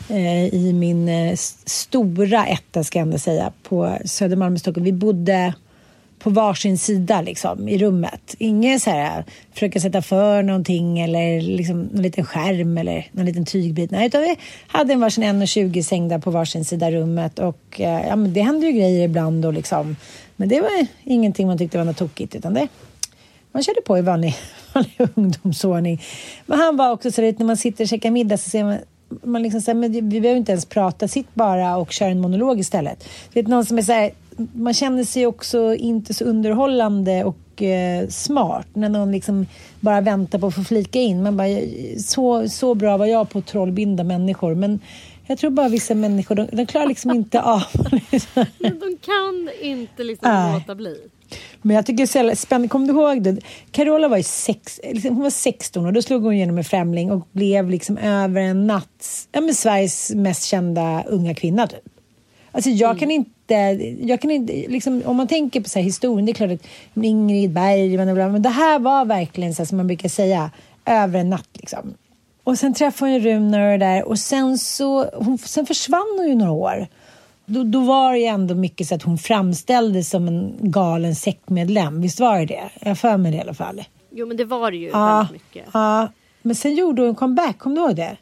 [0.09, 4.85] eh, i min eh, stora etta, ska jag ändå säga, på Södermalm i Stockholm.
[4.85, 5.55] Vi bodde
[6.19, 8.35] på varsin sida liksom, i rummet.
[8.39, 13.45] Ingen så här försöka sätta för någonting eller liksom någon liten skärm eller någon liten
[13.45, 13.91] tygbit.
[13.91, 18.17] Nej, utan vi hade en varsin 1,20 sängda på varsin sida rummet och eh, ja,
[18.17, 19.97] men det hände ju grejer ibland och liksom.
[20.41, 22.69] Men det var ingenting man tyckte var något tokigt utan det
[23.53, 24.37] man körde på i vanlig,
[24.73, 26.03] vanlig ungdomsordning.
[26.47, 28.79] Men han var också så att när man sitter och käkar middag så ser man
[29.23, 32.61] man liksom säger, men vi behöver inte ens prata, sitt bara och kör en monolog
[32.61, 33.09] istället.
[33.33, 34.11] Det är någon som är så här,
[34.53, 39.47] man känner sig också inte så underhållande och eh, smart när någon liksom
[39.81, 41.23] bara väntar på att få flika in.
[41.23, 41.49] Man bara,
[41.99, 44.55] så, så bra var jag på att trollbinda människor.
[44.55, 44.81] Men
[45.31, 47.63] jag tror bara vissa människor, de, de klarar liksom inte av
[48.59, 50.55] de kan inte liksom Nej.
[50.55, 50.97] låta bli.
[51.63, 52.69] Men jag tycker det är spännande.
[52.69, 53.39] Kommer du ihåg det?
[53.71, 57.13] Carola var ju sex, liksom, hon var 16 och då slog hon igenom en Främling
[57.13, 61.67] och blev liksom över en natt ja, men Sveriges mest kända unga kvinna.
[61.67, 61.89] Typ.
[62.53, 63.55] Alltså jag kan inte,
[64.01, 66.67] jag kan inte liksom, om man tänker på så här historien, det är klart att
[67.05, 70.51] Ingrid Bergman och bla, men det här var verkligen så här, som man brukar säga,
[70.87, 71.95] över en natt liksom.
[72.45, 76.17] Och sen träffade hon ju Runar och det där och sen så, hon, sen försvann
[76.19, 76.87] hon ju några år.
[77.47, 82.01] Då, då var det ju ändå mycket så att hon framställdes som en galen sektmedlem.
[82.01, 82.71] Visst var det det?
[82.81, 83.83] Jag för mig det i alla fall.
[84.11, 85.69] Jo men det var det ju Ja, väldigt mycket.
[85.73, 86.09] ja.
[86.43, 88.17] Men sen gjorde hon en comeback, kommer du ihåg det?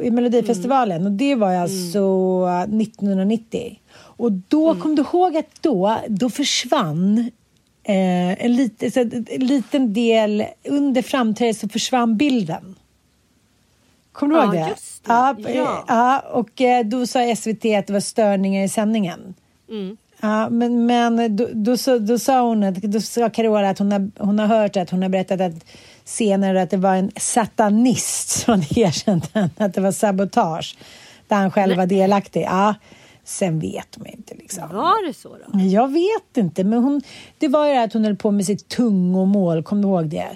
[0.00, 1.06] I Melodifestivalen.
[1.06, 2.00] Och det var alltså
[2.80, 3.78] 1990.
[3.98, 7.18] Och då, kom du ihåg att då, då försvann
[7.82, 12.74] eh, en, lit, så, en liten del, under framträdandet så försvann bilden.
[14.16, 14.68] Kommer du Ja, ihåg det?
[14.70, 15.12] just det.
[15.12, 15.48] Ja, Ja.
[15.48, 19.34] eh, ja, och eh, då sa SVT att det var störningar i sändningen.
[19.68, 19.96] Mm.
[20.20, 23.92] Ja, men, men då, då, så, då sa hon att, då sa Carola att hon
[23.92, 25.52] har, hon har hört att hon har berättat att
[26.04, 30.76] senare att det var en satanist som erkänt att det var sabotage.
[31.28, 32.42] Där han själv var delaktig.
[32.42, 32.74] Ja,
[33.24, 34.68] sen vet man inte liksom.
[34.72, 35.60] Var det så då?
[35.60, 37.02] Jag vet inte, men hon,
[37.38, 40.26] det var ju det att hon höll på med sitt tungomål, kommer du ihåg det?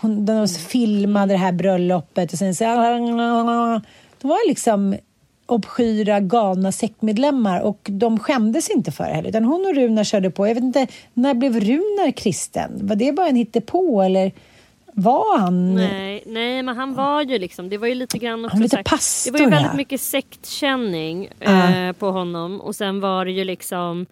[0.00, 0.48] Hon, de Mm.
[0.48, 2.64] filmade det här bröllopet och sen så...
[4.20, 4.96] De var liksom
[5.46, 9.28] obskyra, galna sektmedlemmar och de skämdes inte för det heller.
[9.28, 10.48] Utan hon och Runar körde på.
[10.48, 12.70] Jag vet inte, när blev Runar kristen?
[12.82, 14.32] Var det bara en hittepå eller
[14.92, 15.74] var han...
[15.74, 18.64] Nej, nej, men han var ju liksom, det var ju lite grann också Han var
[18.64, 23.30] lite pastor, Det var ju väldigt mycket sektkänning eh, på honom och sen var det
[23.30, 24.06] ju liksom,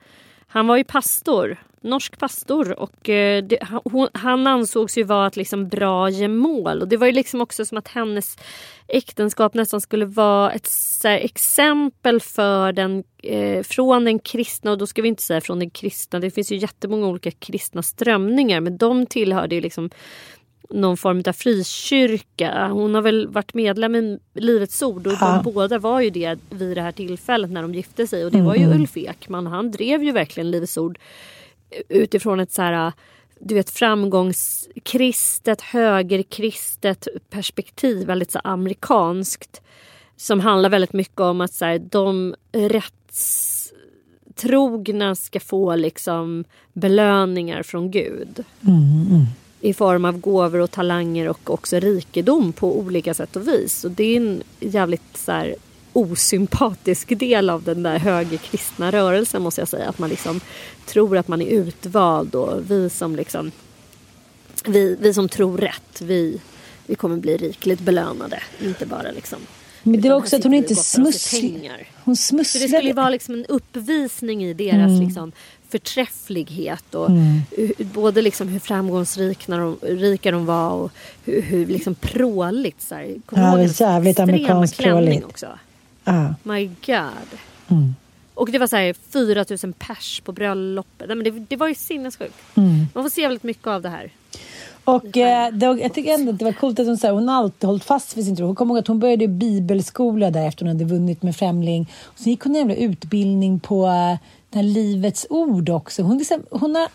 [0.57, 5.27] han var ju pastor, norsk pastor och eh, det, han, hon, han ansågs ju vara
[5.27, 6.83] ett liksom bra gemål.
[6.83, 8.39] Och det var ju liksom också som att hennes
[8.89, 14.79] äktenskap nästan skulle vara ett så här, exempel för den, eh, från den kristna, och
[14.79, 18.61] då ska vi inte säga från den kristna, det finns ju jättemånga olika kristna strömningar
[18.61, 19.91] men de tillhörde ju liksom
[20.71, 22.69] någon form av frikyrka.
[22.69, 25.43] Hon har väl varit medlem i Livets Ord och Ja.
[25.45, 28.25] de båda var ju det vid det här tillfället när de gifte sig.
[28.25, 29.47] Och det var ju Ulf Ekman.
[29.47, 30.99] Han drev ju verkligen Livets Ord
[31.89, 32.93] utifrån ett så här
[33.41, 39.61] du vet framgångskristet, högerkristet perspektiv, väldigt så amerikanskt.
[40.17, 42.35] Som handlar väldigt mycket om att så här, de
[44.27, 48.45] rättstrogna ska få liksom belöningar från Gud
[49.61, 53.85] i form av gåvor och talanger och också rikedom på olika sätt och vis.
[53.85, 55.55] Och det är en jävligt så här,
[55.93, 59.89] osympatisk del av den där högerkristna rörelsen måste jag säga.
[59.89, 60.41] Att man liksom
[60.87, 63.51] tror att man är utvald och vi som liksom
[64.65, 66.41] vi, vi som tror rätt, vi,
[66.87, 68.43] vi kommer bli rikligt belönade.
[68.65, 69.39] Inte bara liksom
[69.83, 71.89] Men det var också att hon inte och gottlar sig smussl- pengar.
[72.05, 72.93] Hon Så det skulle ju smusslade.
[72.93, 75.01] vara liksom en uppvisning i deras Mm.
[75.07, 75.33] liksom,
[75.69, 76.95] förträfflighet.
[76.95, 80.93] Och hur- Både liksom hur framgångsrika de, rika de var och
[81.25, 82.83] hur, hur liksom pråligt.
[82.83, 83.15] Så här.
[83.31, 85.25] Ja, det jävligt amerikanskt pråligt.
[85.25, 85.47] också?
[86.05, 86.35] Ja.
[86.43, 87.39] My God.
[87.69, 87.95] Mm.
[88.35, 91.09] Och det var så här 4 000 pers på bröllopet.
[91.09, 92.35] Nej, men det, det var ju sinnessjukt.
[92.55, 92.87] Mm.
[92.95, 94.11] Man får se väldigt mycket av det här.
[94.85, 97.29] Och eh, det, jag tycker ändå att det var coolt att hon, så här, hon
[97.29, 98.47] alltid hållit fast vid sin tro.
[98.47, 101.91] Hon kommer ihåg att hon började i bibelskola där efter hon hade vunnit med Främling.
[102.05, 104.19] Och sen gick hon en jävla utbildning på eh,
[104.57, 106.03] här Livets Ord också.
[106.03, 106.89] Hon, liksom, hon, har,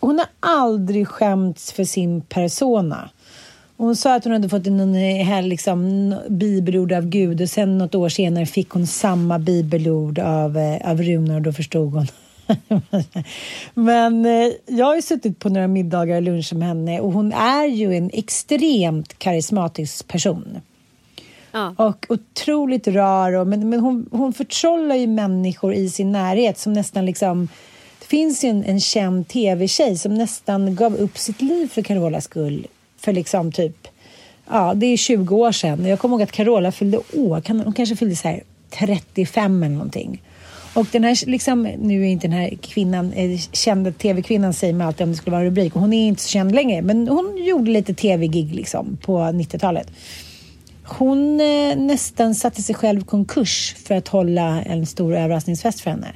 [0.00, 3.10] hon har aldrig skämts för sin persona.
[3.76, 7.78] Hon sa att hon hade fått en eh, här, liksom, bibelord av Gud och sen
[7.78, 12.06] något år senare fick hon samma bibelord av, eh, av Runar och då förstod hon.
[13.74, 17.32] Men eh, jag har ju suttit på några middagar och luncher med henne och hon
[17.32, 20.60] är ju en extremt karismatisk person.
[21.52, 21.74] Ja.
[21.76, 23.32] Och otroligt rar.
[23.32, 27.48] Och, men men hon, hon förtrollar ju människor i sin närhet som nästan liksom...
[28.00, 32.24] Det finns ju en, en känd tv-tjej som nästan gav upp sitt liv för Carolas
[32.24, 32.66] skull.
[33.00, 33.88] För liksom typ...
[34.50, 35.86] Ja, det är 20 år sedan.
[35.86, 37.40] Jag kommer ihåg att Carola fyllde år.
[37.40, 40.22] Kan- Hon kanske fyllde så här 35 eller någonting.
[40.74, 44.86] Och den här, liksom, nu är inte den här kvinnan, eh, kända tv-kvinnan säger mig
[44.86, 45.74] alltid om det skulle vara en rubrik.
[45.74, 46.82] Och hon är inte så känd längre.
[46.82, 49.90] Men hon gjorde lite tv-gig liksom på 90-talet.
[50.88, 55.90] Hon eh, nästan satte sig själv i konkurs för att hålla en stor överraskningsfest för
[55.90, 56.08] henne.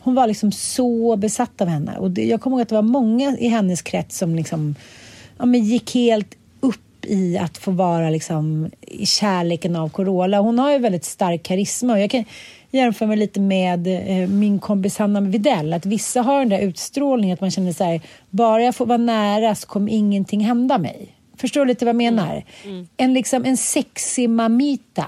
[0.00, 1.98] Hon var liksom så besatt av henne.
[1.98, 4.74] Och det, jag kommer ihåg att det var många i hennes krets som liksom,
[5.38, 10.40] ja, men gick helt upp i att få vara liksom, i kärleken av Carola.
[10.40, 11.92] Hon har ju väldigt stark karisma.
[11.92, 12.24] Och jag kan
[12.70, 15.72] jämföra mig lite med eh, min kompis Hanna Videll.
[15.72, 18.98] Att vissa har den där utstrålningen att man känner så här, bara jag får vara
[18.98, 21.19] nära så kommer ingenting hända mig.
[21.40, 22.44] Förstår du lite vad jag menar?
[22.96, 25.06] En, liksom, en sexig mamita.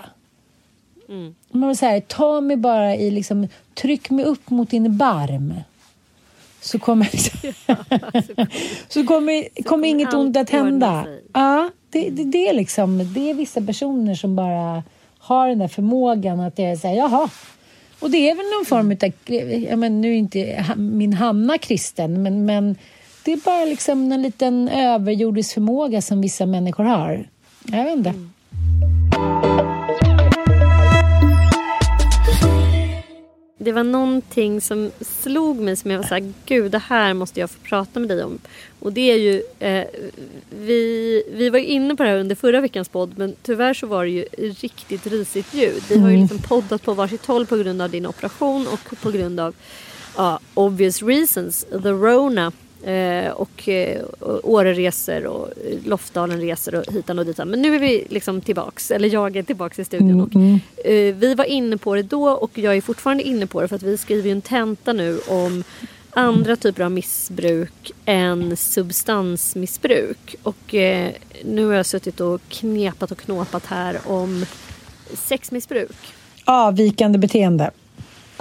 [1.51, 5.55] Man vill säga, ta mig bara i liksom, tryck mig upp mot din barm.
[6.61, 7.09] Så kommer,
[8.89, 11.07] så kommer, kommer inget ont att hända.
[11.33, 14.83] Ja, det, det, det, är liksom, det är vissa personer som bara
[15.19, 17.29] har den där förmågan att det är så här, jaha.
[18.01, 19.13] Och det är väl någon form av,
[19.69, 22.77] jag men, nu är inte min Hanna kristen, men, men
[23.25, 27.29] det är bara liksom en liten överjordisk förmåga som vissa människor har.
[27.65, 28.15] Jag vet inte.
[33.59, 37.51] Det var någonting som slog mig som jag var såhär, gud det här måste jag
[37.51, 38.39] få prata med dig om.
[38.81, 39.85] Och det är ju, eh,
[40.51, 44.05] vi, vi var inne på det här under förra veckans podd men tyvärr så var
[44.05, 44.25] det ju
[44.61, 45.83] riktigt risigt ljud.
[45.89, 49.11] Vi har ju liksom poddat på varsitt håll på grund av din operation och på
[49.11, 49.55] grund av
[50.17, 52.53] ja, obvious reasons, the Rona.
[52.85, 54.03] Eh, och eh,
[54.43, 55.49] Åreresor och
[55.85, 57.49] Lofdalen-resor och hitan och ditan.
[57.49, 60.21] Men nu är vi liksom tillbaks, eller jag är tillbaks i studion.
[60.21, 60.37] Och,
[60.87, 63.77] eh, vi var inne på det då och jag är fortfarande inne på det för
[63.77, 65.65] att vi skriver ju en tenta nu om
[66.11, 70.35] andra typer av missbruk än substansmissbruk.
[70.43, 71.11] Och eh,
[71.45, 74.47] nu har jag suttit och knepat och knåpat här om
[75.15, 75.97] sexmissbruk.
[76.45, 77.71] Avvikande beteende.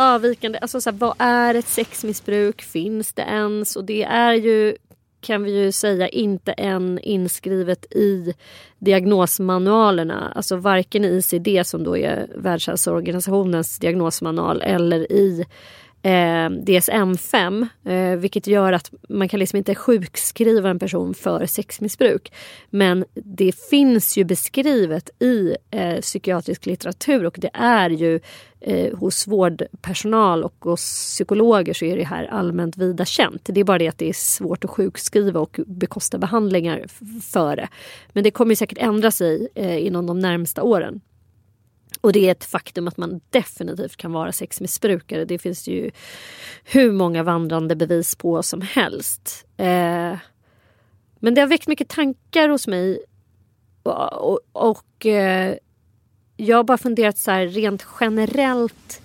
[0.01, 2.61] Avvikande, alltså så här, vad är ett sexmissbruk?
[2.61, 3.75] Finns det ens?
[3.75, 4.75] Och det är ju
[5.21, 8.33] kan vi ju säga inte än inskrivet i
[8.79, 10.31] diagnosmanualerna.
[10.35, 15.45] Alltså varken i ICD som då är Världshälsoorganisationens diagnosmanual eller i
[16.03, 17.67] eh, DSM-5.
[17.85, 22.33] Eh, vilket gör att man kan liksom inte sjukskriva en person för sexmissbruk.
[22.69, 28.19] Men det finns ju beskrivet i eh, psykiatrisk litteratur och det är ju
[28.59, 33.41] eh, hos vårdpersonal och hos psykologer så är det här allmänt vida känt.
[33.45, 36.99] Det är bara det att det är svårt att sjukskriva och bekosta behandlingar f-
[37.31, 37.67] för det.
[38.13, 41.01] Men det kommer säkert ändra sig eh, inom de närmsta åren.
[42.01, 45.25] Och det är ett faktum att man definitivt kan vara sexmissbrukare.
[45.25, 45.91] Det finns ju
[46.63, 49.45] hur många vandrande bevis på som helst.
[49.57, 50.15] Eh,
[51.19, 52.99] men det har väckt mycket tankar hos mig.
[53.83, 55.55] Och, och, och eh,
[56.37, 59.01] jag har bara funderat så här rent generellt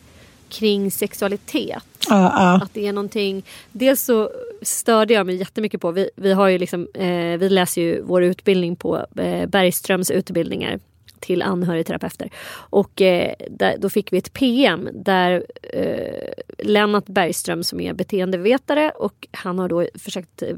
[0.48, 1.84] kring sexualitet.
[2.08, 2.60] Ja, ja.
[2.64, 4.30] Att det är någonting, dels så
[4.62, 8.22] störde jag mig jättemycket på, vi, vi, har ju liksom, eh, vi läser ju vår
[8.22, 10.80] utbildning på eh, Bergströms utbildningar
[11.20, 12.30] till anhörigterapeuter.
[12.54, 18.90] Och eh, där, då fick vi ett PM där eh, Lennart Bergström som är beteendevetare
[18.90, 20.56] och han har då försökt eh,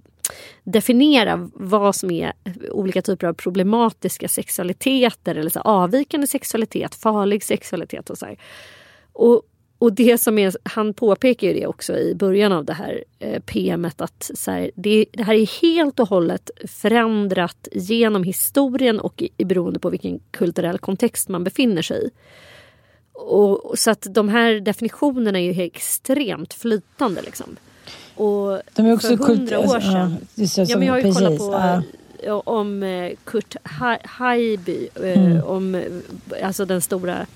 [0.65, 2.33] definiera vad som är
[2.71, 8.39] olika typer av problematiska sexualiteter eller så avvikande sexualitet, farlig sexualitet och så här.
[9.13, 9.43] Och,
[9.79, 13.41] och det som är, han påpekar ju det också i början av det här eh,
[13.41, 19.23] PMet att så här, det, det här är helt och hållet förändrat genom historien och
[19.37, 22.11] i, beroende på vilken kulturell kontext man befinner sig i.
[23.13, 27.23] och, och så att de här definitionerna är ju extremt flytande.
[27.23, 27.57] Liksom.
[28.15, 30.17] Och De är också för kult- hundra år sedan.
[30.35, 31.83] ja, ja, men jag har ju precis, kollat på
[32.25, 32.43] ja.
[32.45, 34.89] om eh, Kurt Ha- Haijby.
[35.03, 35.43] eh, Mm.
[35.45, 35.83] Om
[36.43, 37.27] alltså den stora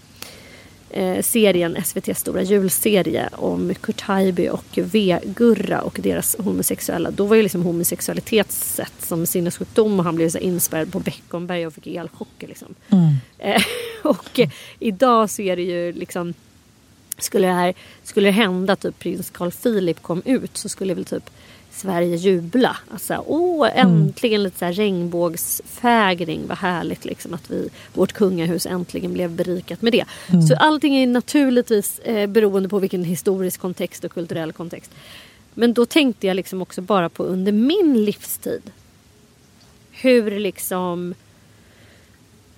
[1.23, 7.11] serien, SVTs stora julserie om Kurt Haijby och V-Gurra och deras homosexuella.
[7.11, 11.67] Då var ju liksom homosexualitet sett som sinnessjukdom och han blev så inspärrad på Beckomberga
[11.67, 12.49] och fick elchocker.
[12.49, 12.75] Liksom.
[12.89, 13.15] Mm.
[13.39, 13.63] Eh,
[14.03, 16.35] och eh, idag så är det ju liksom
[17.19, 20.95] skulle det, här, skulle det hända att typ prins Carl Philip kom ut så skulle
[20.95, 21.31] väl typ
[21.73, 22.77] Sverige jubla.
[22.93, 26.47] Alltså, åh, äntligen lite så här regnbågsfägring.
[26.47, 30.05] Vad härligt liksom att vi, vårt kungahus äntligen blev berikat med det.
[30.49, 34.91] Så allting är naturligtvis eh, beroende på vilken historisk kontext och kulturell kontext.
[35.55, 38.63] Men då tänkte jag liksom också bara på under min livstid.
[39.91, 41.15] Hur liksom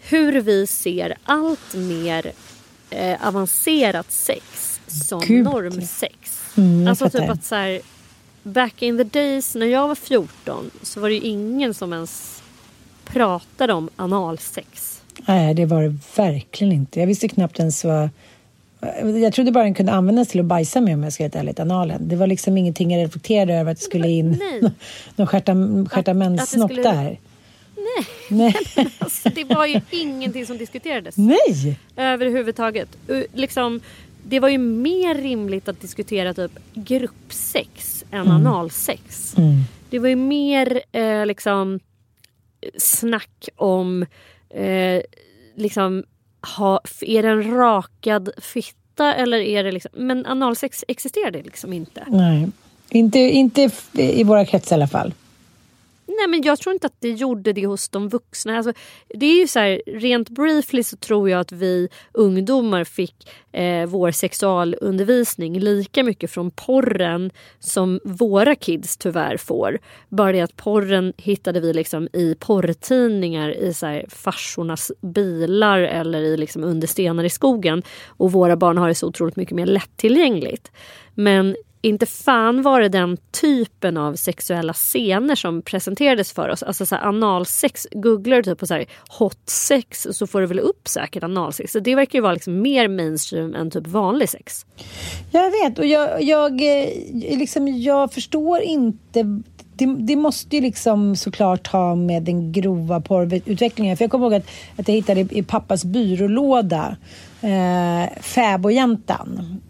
[0.09, 2.33] hur vi ser allt mer
[2.91, 5.45] eh, avancerat sex som Gud.
[5.45, 6.43] normsex.
[6.57, 7.81] Mm, alltså typ att så här,
[8.45, 12.43] back in the days när jag var 14 så var det ju ingen som ens
[13.05, 15.01] pratade om analsex.
[15.27, 17.01] Nej, det var det verkligen inte.
[17.01, 18.09] Jag visste knappt ens vad...
[19.23, 21.37] Jag trodde bara den kunde användas till att bajsa med om jag ska vara helt
[21.37, 22.09] ärligt, analen.
[22.09, 24.31] Det var liksom ingenting jag reflekterade över att det skulle in
[24.61, 24.73] nej.
[25.17, 25.27] någon
[25.89, 27.19] stjärtamenssnopp skulle- där.
[27.77, 28.55] Nej, Nej.
[28.99, 31.17] alltså, det var ju ingenting som diskuterades.
[31.17, 31.79] Nej!
[31.97, 32.89] Överhuvudtaget.
[33.33, 33.81] Liksom,
[34.27, 39.35] det var ju mer rimligt att diskutera typ gruppsex än analsex.
[39.39, 39.61] Mm.
[39.91, 41.81] Det var ju mer eh, liksom
[42.79, 44.07] snack om
[44.51, 45.03] eh,
[45.57, 46.05] liksom
[46.57, 51.73] ha, är det en rakad fitta eller är det liksom men analsex existerar det liksom
[51.73, 52.05] inte.
[52.09, 52.49] Nej.
[52.91, 55.15] Inte, inte i våra kretsar i alla fall.
[56.19, 58.57] Nej men jag tror inte att det gjorde det hos de vuxna.
[58.57, 58.73] Alltså,
[59.09, 63.87] det är ju så här, rent briefly så tror jag att vi ungdomar fick eh,
[63.87, 69.79] vår sexualundervisning lika mycket från porren som våra kids tyvärr får.
[70.09, 76.21] Bara det att porren hittade vi liksom i porrtidningar i så här, farsornas bilar eller
[76.21, 77.83] i liksom under stenar i skogen.
[78.07, 80.71] Och våra barn har det så otroligt mycket mer lättillgängligt.
[81.15, 86.63] Men inte fan var det den typen av sexuella scener som presenterades för oss.
[86.63, 88.87] Alltså så här, analsex, googlar du typ på så här,
[89.19, 91.73] hot sex så får du väl upp säkert analsex.
[91.73, 94.67] Så det verkar ju vara liksom mer mainstream än typ vanlig sex.
[95.31, 96.89] Jag vet och jag, jag, eh,
[97.39, 99.43] liksom, jag förstår inte
[99.77, 103.97] det, det måste ju liksom såklart ha med den grova porrutvecklingen.
[103.97, 106.97] För jag kommer ihåg att, att jag hittade i, i pappas byrålåda
[107.43, 109.61] eh, Fäbodjäntan.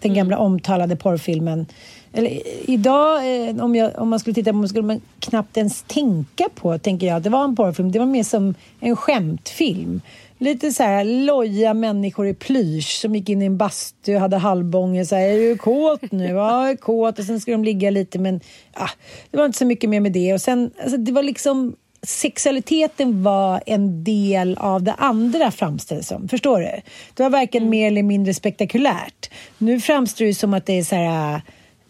[0.00, 1.66] Den gamla omtalade porrfilmen.
[2.12, 5.82] Eller, idag, eh, om, jag, om man skulle titta på den skulle man knappt ens
[5.82, 7.92] tänka på, tänker jag, att det var en porrfilm.
[7.92, 10.00] Det var mer som en skämtfilm.
[10.38, 14.36] Lite så här loja människor i plysch som gick in i en bastu och hade
[14.36, 15.06] halvbånge.
[15.06, 16.26] Så här, är du kåt nu?
[16.26, 17.18] Ja, jag är kåt.
[17.18, 18.40] Och sen ska de ligga lite, men
[18.72, 18.90] ah,
[19.30, 20.34] det var inte så mycket mer med det.
[20.34, 26.28] Och sen, alltså, det var liksom sexualiteten var en del av det andra framställs som.
[26.28, 26.80] Förstår du?
[27.14, 29.30] Det var varken mer eller mindre spektakulärt.
[29.58, 31.42] Nu framstår det som att det är så här,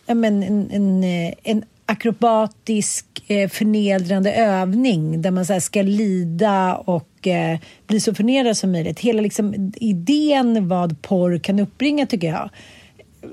[0.07, 7.27] men en, en, eh, en akrobatisk eh, förnedrande övning där man så ska lida och
[7.27, 9.01] eh, bli så förnedrad som möjligt.
[9.01, 12.51] Hela liksom, idén vad porr kan uppbringa tycker jag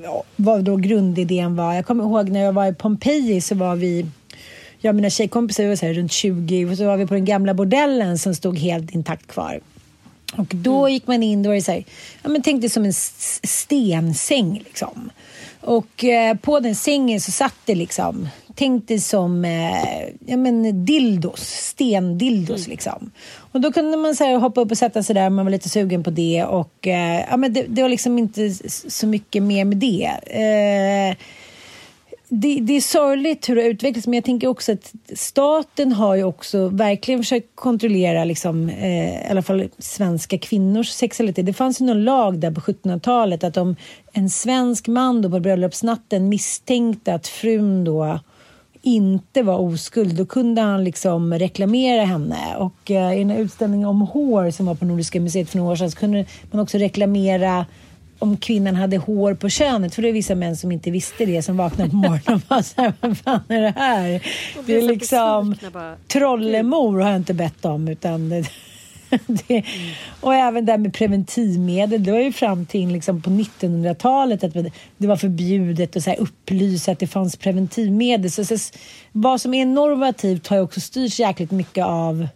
[0.04, 1.74] ja, vad då grundidén var.
[1.74, 4.06] Jag kommer ihåg när jag var i Pompeji så var vi
[4.86, 7.26] jag och mina tjejkompisar var så här, runt 20 och så var vi på den
[7.26, 9.60] gamla bordellen som stod helt intakt kvar.
[10.38, 11.84] Och då gick man in, då var det så här,
[12.24, 12.94] ja men tänk dig som en
[13.44, 15.12] stensäng liksom.
[15.62, 20.86] Och eh, på den sängen så satt det liksom, tänk dig som eh, ja, men
[20.86, 23.12] dildos, stendildos liksom.
[23.38, 25.70] Och då kunde man så här, hoppa upp och sätta sig där man var lite
[25.70, 28.54] sugen på det och eh, ja men det, det var liksom inte
[28.88, 30.12] så mycket mer med det.
[32.30, 36.16] Det, det är sorgligt hur det har utvecklats men jag tänker också att staten har
[36.16, 41.46] ju också verkligen försökt kontrollera liksom, eh, i alla fall svenska kvinnors sexualitet.
[41.46, 43.76] Det fanns ju någon lag där på 1700-talet att om
[44.14, 48.20] en svensk man då på bröllopsnatten misstänkte att frun då
[48.82, 52.56] inte var oskuld, då kunde han liksom reklamera henne.
[52.58, 55.72] Och eh, i den här utställningen om hår som var på Nordiska museet för några
[55.72, 57.66] år sedan så kunde man också reklamera
[58.20, 59.96] om kvinnan hade hår på könet.
[59.96, 62.64] För det är vissa män som inte visste det som vaknade på morgonen och bara
[62.64, 64.28] så här, vad fan är det här?
[64.66, 65.56] Det är liksom
[66.08, 68.46] trollemor har jag inte bett om utan det,
[69.28, 69.64] det,
[70.22, 72.04] och även det här med preventivmedel.
[72.04, 74.54] Det var ju fram till liksom på 1900-talet att
[74.98, 78.32] det var förbjudet att så här upplysa att det fanns preventivmedel.
[78.32, 78.56] Så, så,
[79.12, 82.28] vad som är normativt har ju också styrts jäkligt mycket av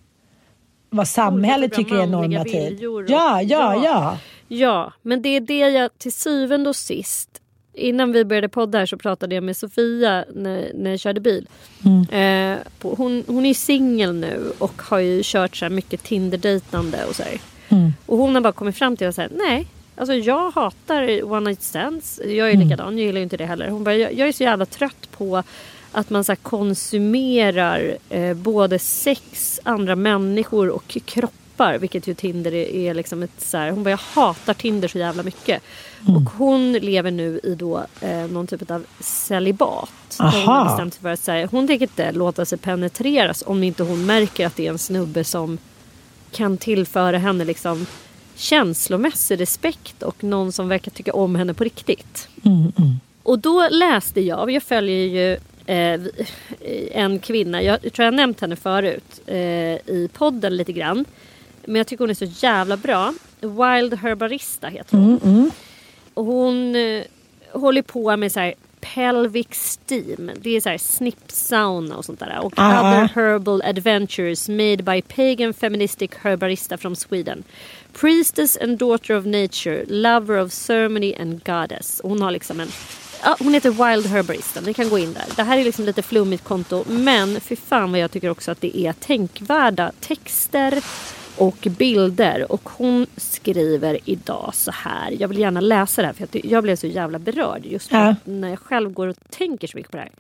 [0.89, 2.82] vad samhället tycker är normativt.
[3.09, 4.17] Ja, ja, Ja.
[4.49, 4.93] Ja.
[5.01, 7.41] Men det är det jag till syvende och sist
[7.79, 11.47] Innan vi började podda här så pratade jag med Sofia när, när jag körde bil.
[12.11, 17.05] Eh, på, hon, hon är singel nu och har ju kört så här mycket Tinder-dejtande
[17.05, 17.39] och så här.
[18.05, 19.67] Och hon har bara kommit fram till att säga nej.
[19.95, 22.19] Alltså jag hatar one night stands.
[22.25, 23.69] Jag är likadan, jag gillar inte det heller.
[23.69, 25.43] Hon bara, jag, jag är så jävla trött på
[25.91, 31.48] att man så konsumerar eh, både sex, andra människor och kroppar.
[31.78, 34.97] Vilket ju Tinder är, är liksom ett så här, Hon bara, jag hatar Tinder så
[34.97, 35.64] jävla mycket.
[36.07, 39.91] Och hon lever nu i då eh, någon typ av celibat.
[40.18, 40.53] Hon Aha.
[40.53, 44.05] har bestämt sig för att säga, hon tänker inte låta sig penetreras om inte hon
[44.05, 45.57] märker att det är en snubbe som
[46.32, 47.86] kan tillföra henne liksom
[48.36, 52.28] känslomässig respekt och någon som verkar tycka om henne på riktigt.
[53.24, 56.01] Och då läste jag, jag följer ju eh,
[56.91, 59.38] en kvinna, jag tror jag nämnt henne förut eh,
[59.86, 61.05] i podden lite grann.
[61.66, 63.14] Men jag tycker hon är så jävla bra.
[63.41, 65.51] Wild Herbarista heter hon.
[66.14, 67.03] Och hon eh,
[67.53, 69.47] håller på med så här pelvic
[69.88, 70.32] steam.
[70.41, 72.39] Det är så här snippsauna och sånt där.
[72.39, 72.80] Och Ah.
[72.80, 77.43] other herbal adventures made by pagan feministic herbarista from Sweden.
[77.93, 82.01] Priestess and daughter of nature, lover of ceremony and goddess.
[82.03, 82.68] Hon har liksom en
[83.24, 85.24] Ja, hon heter Wild Herbarista, ni kan gå in där.
[85.36, 88.62] Det här är liksom lite flummigt konto men för fan vad jag tycker också att
[88.62, 90.84] det är tänkvärda texter
[91.39, 92.51] och bilder.
[92.51, 95.15] Och hon skriver idag så här.
[95.19, 98.15] Jag vill gärna läsa det här för jag, jag blev så jävla berörd just Ja.
[98.23, 100.11] när jag själv går och tänker så mycket på det här.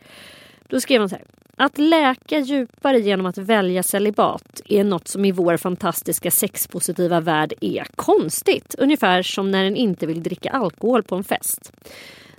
[0.67, 1.25] Då skrev hon så här.
[1.61, 7.53] Att läka djupare genom att välja celibat är något som i vår fantastiska sexpositiva värld
[7.61, 8.75] är konstigt.
[8.77, 11.71] Ungefär som när en inte vill dricka alkohol på en fest.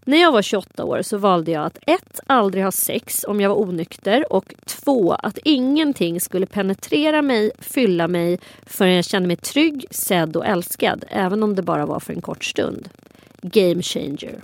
[0.04, 3.48] När jag var 28 år så valde jag att ett, aldrig ha sex om jag
[3.48, 9.36] var onykter och två, att ingenting skulle penetrera mig, fylla mig förrän jag kände mig
[9.36, 12.88] trygg, sedd och älskad, även om det bara var för en kort stund.
[13.42, 14.42] Game changer.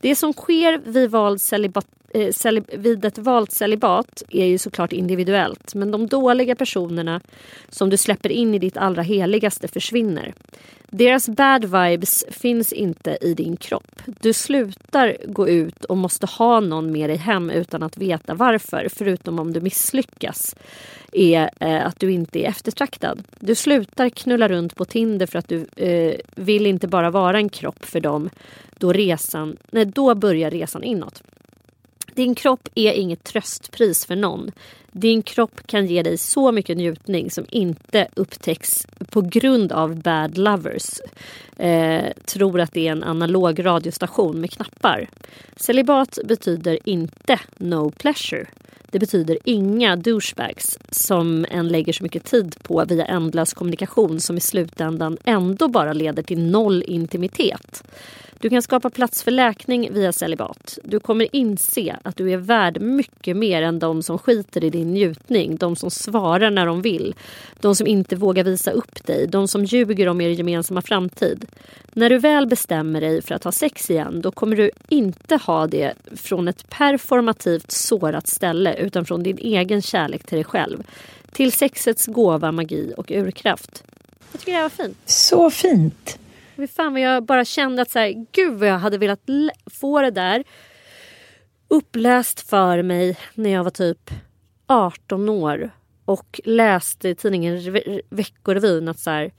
[0.00, 5.74] Det som sker vid, vald celibat, Eh, vid ett valt celibat är ju såklart individuellt
[5.74, 7.20] men de dåliga personerna
[7.68, 10.34] som du släpper in i ditt allra heligaste försvinner.
[10.90, 14.02] Deras bad vibes finns inte i din kropp.
[14.04, 18.88] Du slutar gå ut och måste ha någon med dig hem utan att veta varför,
[18.92, 20.56] förutom om du misslyckas
[21.12, 23.22] är eh, att du inte är eftertraktad.
[23.40, 27.48] Du slutar knulla runt på Tinder för att du eh, vill inte bara vara en
[27.48, 28.30] kropp för dem.
[28.78, 31.22] Då, resan, nej, då börjar resan inåt.
[32.16, 34.50] Din kropp är inget tröstpris för någon.
[34.92, 40.38] Din kropp kan ge dig så mycket njutning som inte upptäcks på grund av bad
[40.38, 41.00] lovers.
[41.56, 45.08] Eh, tror att det är en analog radiostation med knappar.
[45.56, 48.46] Celibat betyder inte no pleasure.
[48.90, 54.36] Det betyder inga douchebags som en lägger så mycket tid på via ändlös kommunikation som
[54.36, 57.82] i slutändan ändå bara leder till noll intimitet.
[58.40, 60.78] Du kan skapa plats för läkning via celibat.
[60.84, 64.92] Du kommer inse att du är värd mycket mer än de som skiter i din
[64.92, 67.14] njutning, de som svarar när de vill,
[67.60, 71.46] de som inte vågar visa upp dig, de som ljuger om er gemensamma framtid.
[71.92, 75.66] När du väl bestämmer dig för att ha sex igen då kommer du inte ha
[75.66, 80.82] det från ett performativt sårat ställe utan från din egen kärlek till dig själv.
[81.32, 83.84] Till sexets gåva, magi och urkraft.
[84.32, 84.98] Jag tycker det här var fint.
[85.04, 86.18] Så fint.
[86.56, 89.20] Fy fan vad jag bara kände att så här, gud vad jag hade velat
[89.66, 90.44] få det där
[91.68, 94.10] uppläst för mig när jag var typ
[94.66, 95.70] 18 år
[96.04, 99.32] och läste i tidningen Re- Veckorevyn att så här,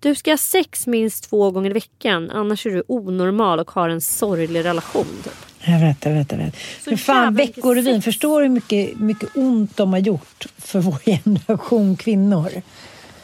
[0.00, 3.88] du ska ha sex minst två gånger i veckan annars är du onormal och har
[3.88, 5.06] en sorglig relation.
[5.24, 5.32] Typ.
[5.64, 6.54] Jag vet, jag vet, jag vet.
[6.84, 10.98] Så För fan, Veckorevyn, förstår du hur mycket, mycket ont de har gjort för vår
[11.04, 12.62] generation kvinnor?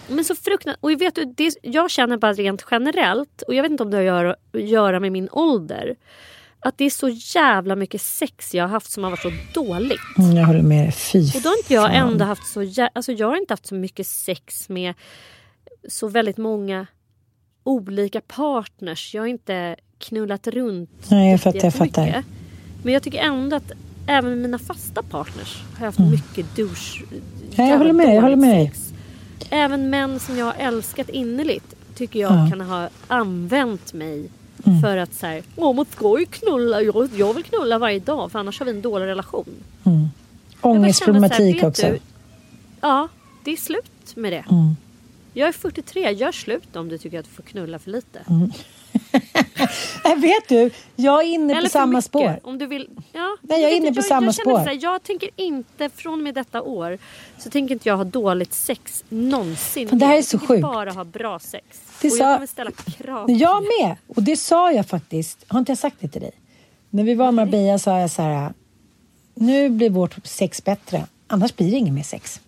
[0.08, 0.78] Men så fruktansvärt.
[0.80, 3.96] Och vet du, det, jag känner bara rent generellt, och jag vet inte om det
[3.96, 5.96] har att göra, göra med min ålder,
[6.60, 10.00] att det är så jävla mycket sex jag har haft som har varit så dåligt.
[10.18, 10.92] Mm, jag håller med dig.
[10.92, 13.66] Fy Och då har inte jag ändå haft så jä- alltså jag har inte haft
[13.66, 14.94] så mycket sex med
[15.88, 16.86] så väldigt många
[17.64, 19.14] olika partners.
[19.14, 22.24] Jag har inte knullat runt Nej, jag fattar, jag fattar.
[22.82, 23.72] Men jag tycker ändå att
[24.06, 27.02] även med mina fasta partners har jag haft mycket douche.
[27.10, 27.22] Mm.
[27.56, 28.72] Ja, jag håller med jag håller med dig.
[29.50, 32.36] Även män som jag har älskat innerligt tycker jag Ja.
[32.38, 32.50] Mm.
[32.50, 34.30] kan ha använt mig
[34.82, 38.32] för att så här, åh man ska ju knulla, jag, jag vill knulla varje dag
[38.32, 39.48] för annars har vi en dålig relation.
[39.82, 41.82] Bara Ångestproblematik också.
[41.86, 41.98] här, du,
[42.80, 43.08] ja,
[43.44, 44.44] det är slut med det.
[44.50, 44.76] Mm.
[45.32, 48.18] Jag är 43, gör slut om du tycker att du får knulla för lite.
[48.30, 48.50] Mm.
[50.04, 52.04] Nej, vet du, jag är inne Eller på samma mycket.
[52.04, 52.40] spår.
[52.42, 54.58] Om du vill, Ja, Nej, jag är inne på samma jag spår.
[54.58, 56.98] Här, jag tänker inte, från och med detta år,
[57.38, 59.88] så tänker inte jag ha dåligt sex någonsin.
[59.90, 60.62] Men det här är Jag så tänker sjukt.
[60.62, 61.64] bara ha bra sex.
[62.00, 63.30] Det och sa- jag kommer ställa krav.
[63.30, 63.96] Jag med!
[64.06, 65.44] Och det sa jag faktiskt.
[65.48, 66.32] Har inte jag sagt det till dig?
[66.90, 68.52] När vi var i Marbella sa jag så här.
[69.34, 71.06] Nu blir vårt sex bättre.
[71.26, 72.40] Annars blir det inget mer sex.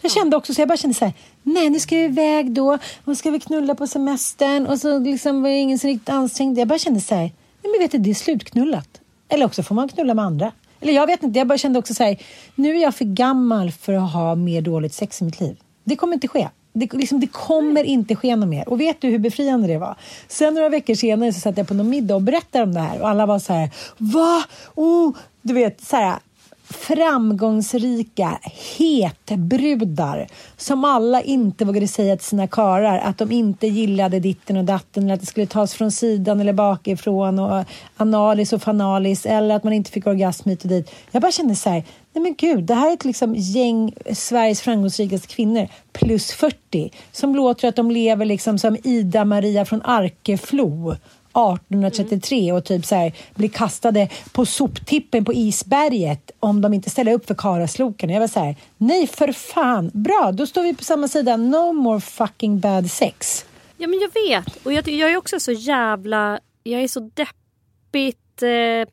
[0.00, 1.14] Jag kände också så jag bara kände så här.
[1.42, 2.78] Nej, nu ska vi iväg då.
[3.04, 4.66] Och ska vi knulla på semestern.
[4.66, 6.58] Och så liksom var det ingen som riktigt ansträngd.
[6.58, 7.32] Jag bara kände så här.
[7.62, 9.00] Nej, men vet du, det är slutknullat.
[9.28, 10.52] Eller också får man knulla med andra.
[10.80, 11.38] Eller jag vet inte.
[11.38, 12.16] Jag bara kände också så här.
[12.54, 15.56] Nu är jag för gammal för att ha mer dåligt sex i mitt liv.
[15.84, 16.48] Det kommer inte ske.
[16.72, 18.68] Det, liksom, det kommer inte ske något mer.
[18.68, 19.96] Och vet du hur befriande det var?
[20.28, 23.00] Sen några veckor senare så satt jag på någon middag och berättade om det här.
[23.00, 23.70] Och alla var så här.
[23.96, 24.44] Va?
[24.74, 25.12] Oh!
[25.42, 26.18] Du vet, så här
[26.70, 28.38] framgångsrika
[28.78, 34.64] hetbrudar som alla inte vågade säga till sina karar att de inte gillade ditten och
[34.64, 37.64] datten eller att det skulle tas från sidan eller bakifrån och
[37.96, 40.90] analis och fanalis eller att man inte fick orgasm hit och dit.
[41.10, 44.60] Jag bara kände så här, nej men gud, det här är ett liksom gäng Sveriges
[44.60, 50.96] framgångsrikaste kvinnor plus 40 som låter att de lever liksom som Ida Maria från Arkeflo
[51.30, 57.12] 1833 och typ så här blir kastade på soptippen på isberget om de inte ställer
[57.12, 58.10] upp för karasloken.
[58.10, 61.36] Jag var så här, nej för fan, bra, då står vi på samma sida.
[61.36, 63.46] No more fucking bad sex.
[63.76, 64.66] Ja men jag vet.
[64.66, 66.40] Och jag, jag är också så jävla...
[66.62, 68.42] Jag är så deppigt...
[68.42, 68.92] Eh,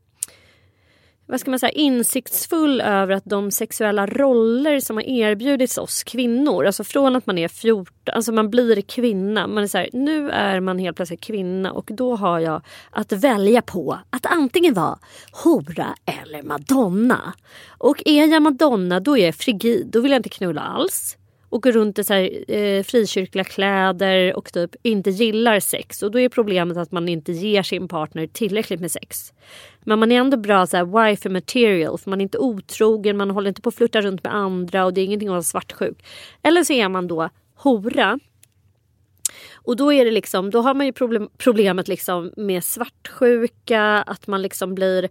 [1.28, 6.66] vad ska man säga, insiktsfull över att de sexuella roller som har erbjudits oss kvinnor,
[6.66, 10.30] alltså från att man är 14, alltså man blir kvinna, man är så här, nu
[10.30, 12.62] är man helt plötsligt kvinna och då har jag
[12.92, 15.00] att välja på att antingen vara
[15.44, 17.34] hora eller madonna.
[17.78, 21.18] Och är jag madonna då är jag frigid, då vill jag inte knulla alls
[21.58, 26.04] och går runt i så här, eh, frikyrkliga kläder och typ inte gillar sex.
[26.04, 29.34] Och då är problemet att man inte ger sin partner tillräckligt med sex.
[29.80, 33.32] Men man är ändå bra så här, wife material för man är inte otrogen, man
[33.32, 36.06] håller inte på att flirta runt med andra och det är ingenting att vara svartsjuk.
[36.44, 38.20] Eller så är man då hora.
[39.68, 44.28] Och då är det liksom, då har man ju problem, problemet liksom med svartsjuka, att
[44.28, 45.10] man liksom blir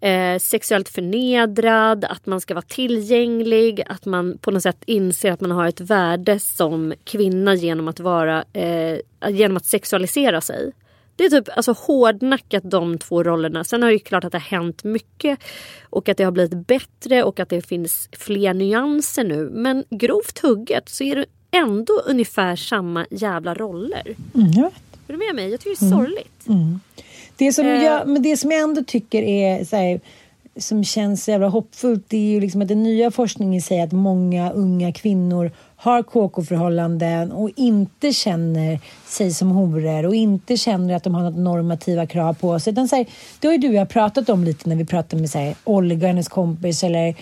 [0.00, 5.40] eh, sexuellt förnedrad, att man ska vara tillgänglig, att man på något sätt inser att
[5.40, 8.98] man har ett värde som kvinna genom att vara, eh,
[9.28, 10.72] genom att sexualisera sig.
[11.16, 13.64] Det är typ alltså, hårdnackat de två rollerna.
[13.64, 15.38] Sen har det ju klart att det har hänt mycket
[15.90, 19.50] och att det har blivit bättre och att det finns fler nyanser nu.
[19.52, 24.02] Men grovt hugget så är det ändå ungefär samma jävla roller.
[24.34, 24.72] Mm, jag vet.
[25.08, 25.50] Är du med mig?
[25.50, 26.46] Jag tycker det är sorgligt.
[27.36, 27.84] Det som, Eh.
[27.84, 30.00] jag, men det som jag ändå tycker är så här,
[30.56, 33.92] som känns så jävla hoppfullt det är ju liksom att den nya forskningen säger att
[33.92, 41.04] många unga kvinnor har KK-förhållanden och inte känner sig som horor och inte känner att
[41.04, 42.72] de har något normativa krav på sig.
[42.72, 43.06] Utan så här,
[43.40, 45.54] det har ju du och jag pratat om lite när vi pratade med så här,
[45.64, 47.14] Olga, hennes kompis eller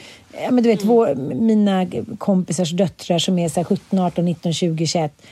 [0.43, 1.87] ja, men du vet, vår, mina
[2.19, 5.23] kompisars döttrar som är så här, 17, 18, 19, 20, 21.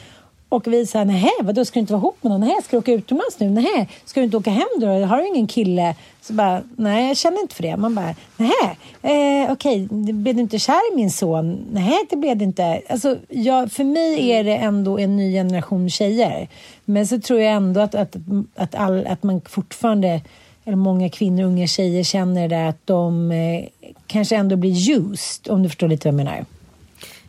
[0.48, 2.40] Och vi sa, nej vadå ska du inte vara ihop med någon?
[2.40, 3.50] Nej, ska du åka utomlands nu?
[3.50, 4.86] Nej, ska du inte åka hem då?
[4.86, 5.94] Har du ingen kille?
[6.20, 7.76] Så bara, nej jag känner inte för det.
[7.76, 11.66] Man bara, nej, eh, okej, blev du inte kär i min son?
[11.72, 12.82] Nej, det blev det inte.
[12.88, 16.48] Alltså, jag, för mig är det ändå en ny generation tjejer.
[16.84, 18.16] Men så tror jag ändå att, att,
[18.54, 20.20] att, all, att man fortfarande,
[20.66, 23.68] eller många kvinnor, unga tjejer känner det att de eh,
[24.06, 26.44] kanske ändå blir used, om du förstår lite vad jag menar.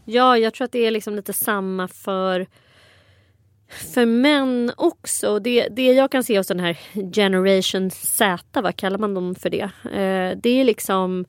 [0.06, 2.48] Ja, jag tror att det är liksom lite samma för
[3.70, 5.40] för män också.
[5.40, 6.78] Det, det jag kan se hos den här
[7.14, 9.70] Generation Z, vad kallar man dem för det?
[9.84, 11.26] Eh, det är liksom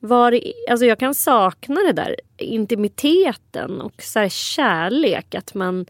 [0.00, 0.40] var,
[0.70, 5.34] alltså jag kan sakna det där intimiteten och så här kärlek.
[5.34, 5.86] Att man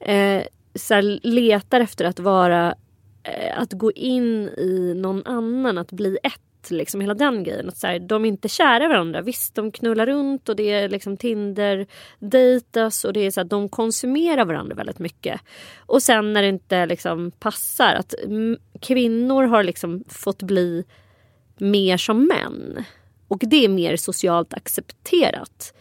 [0.00, 0.42] eh,
[0.74, 2.74] så här letar efter att vara
[3.22, 6.40] Eh, att gå in i någon annan, att bli ett.
[6.70, 7.68] Liksom hela den grejen.
[7.68, 9.22] Att så här, de är inte kära i varandra.
[9.22, 11.86] Visst, de knullar runt och det är liksom Tinder
[12.18, 15.40] dejtas och det är så att de konsumerar varandra väldigt mycket.
[15.86, 18.14] Och sen när det inte liksom passar, att
[18.80, 20.84] kvinnor har liksom fått bli
[21.58, 22.84] mer som män.
[23.28, 25.74] Och det är mer socialt accepterat.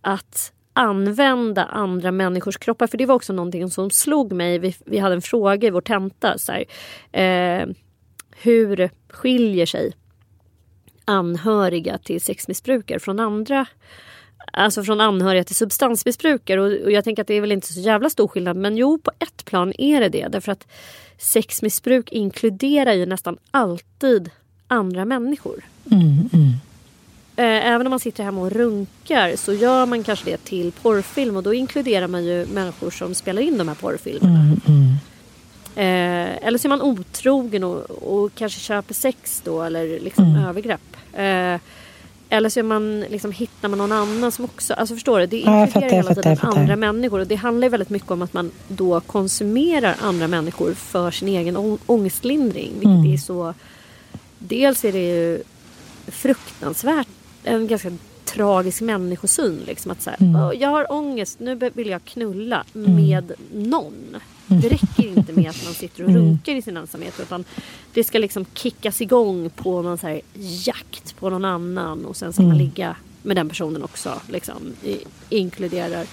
[0.00, 2.86] Att använda andra människors kroppar.
[2.86, 4.58] För det var också någonting som slog mig.
[4.58, 6.38] Vi, vi hade en fråga i vår tenta.
[6.38, 6.64] Så här,
[7.12, 7.66] eh,
[8.30, 9.92] hur skiljer sig
[11.04, 13.66] anhöriga till sexmissbrukare från andra
[14.52, 16.60] Alltså från anhöriga till substansmissbrukare.
[16.60, 18.56] Och, och jag tänker att det är väl inte så jävla stor skillnad.
[18.56, 20.28] Men jo, på ett plan är det det.
[20.28, 20.66] Därför att
[21.18, 24.30] sexmissbruk inkluderar ju nästan alltid
[24.68, 25.64] andra människor.
[25.90, 25.98] Eh,
[27.36, 31.42] Även om man sitter hemma och runkar så gör man kanske det till porrfilm och
[31.42, 34.56] då inkluderar man ju människor som spelar in de här porrfilmerna.
[35.76, 40.44] Eh, eller så är man otrogen och, och kanske köper sex då eller liksom Mm.
[40.44, 40.96] övergrepp.
[41.12, 41.60] Eh,
[42.28, 44.74] eller så är man, liksom, hittar man någon annan som också...
[44.74, 45.26] Alltså förstår du?
[45.26, 46.60] Det Ja, inkluderar fattar, jag hela fattar, tiden jag fattar.
[46.60, 47.20] andra människor.
[47.20, 51.28] Och det handlar ju väldigt mycket om att man då konsumerar andra människor för sin
[51.28, 52.70] egen å- ångestlindring.
[52.72, 53.12] Vilket Mm.
[53.12, 53.54] är så...
[54.38, 55.42] Dels är det ju
[56.06, 57.08] fruktansvärt,
[57.44, 57.92] en ganska
[58.24, 59.60] tragisk människosyn.
[59.66, 60.36] Liksom, att så här, Mm.
[60.42, 64.16] "Åh, jag har ångest, nu vill jag knulla med någon.
[64.46, 66.22] Det räcker inte med att man sitter och Mm.
[66.22, 67.44] runkar i sin ensamhet utan
[67.94, 70.20] det ska liksom kickas igång på någon så här
[70.64, 72.64] jakt på någon annan och sen ska man Mm.
[72.66, 74.20] ligga med den personen också.
[74.28, 74.96] Liksom, i,
[75.28, 76.06] inkluderar.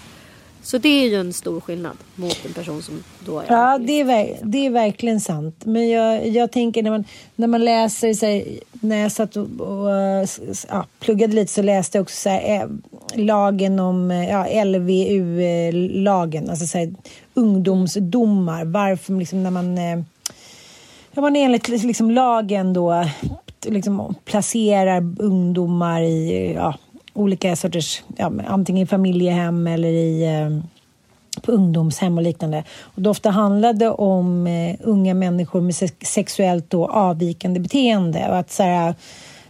[0.64, 4.02] Så det är ju en stor skillnad mot en person som då är Ja, det
[4.02, 5.66] är, det är verkligen sant.
[5.66, 7.04] Men jag, jag tänker när man,
[7.36, 9.90] när man läser, så här, när jag satt och, och
[10.70, 12.68] ja, pluggade lite så läste jag också så här, eh,
[13.16, 16.94] lagen om eh, ja, LVU-lagen, alltså så här,
[17.34, 18.66] ungdomsdomar.
[18.66, 20.00] Varför liksom när man, eh,
[21.12, 23.06] ja, man enligt liksom lagen då
[23.66, 26.76] liksom placerar ungdomar i ja,
[27.14, 30.64] olika sorters, ja, antingen i familjehem eller i eh,
[31.42, 32.64] på ungdomshem och liknande.
[32.82, 38.28] Och det ofta handlade om eh, unga människor med sexuellt då avvikande beteende.
[38.30, 38.96] Och att så här,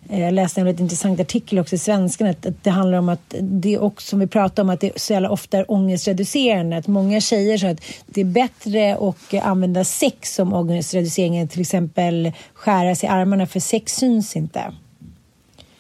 [0.10, 3.10] eh, jag läste en väldigt intressant artikel också i Svenskan att, att det handlar om
[3.10, 6.78] att det också, som vi pratar om, att det så jävla ofta är ångestreducerande.
[6.78, 11.48] Att många tjejer säger att det är bättre att eh, använda sex som ångestreducering än
[11.48, 14.74] till exempel skära sig i armarna för sex syns inte.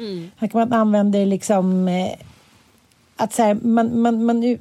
[0.02, 0.30] Mm.
[0.54, 2.14] man använder liksom eh,
[3.16, 4.58] att så här, man, man, man,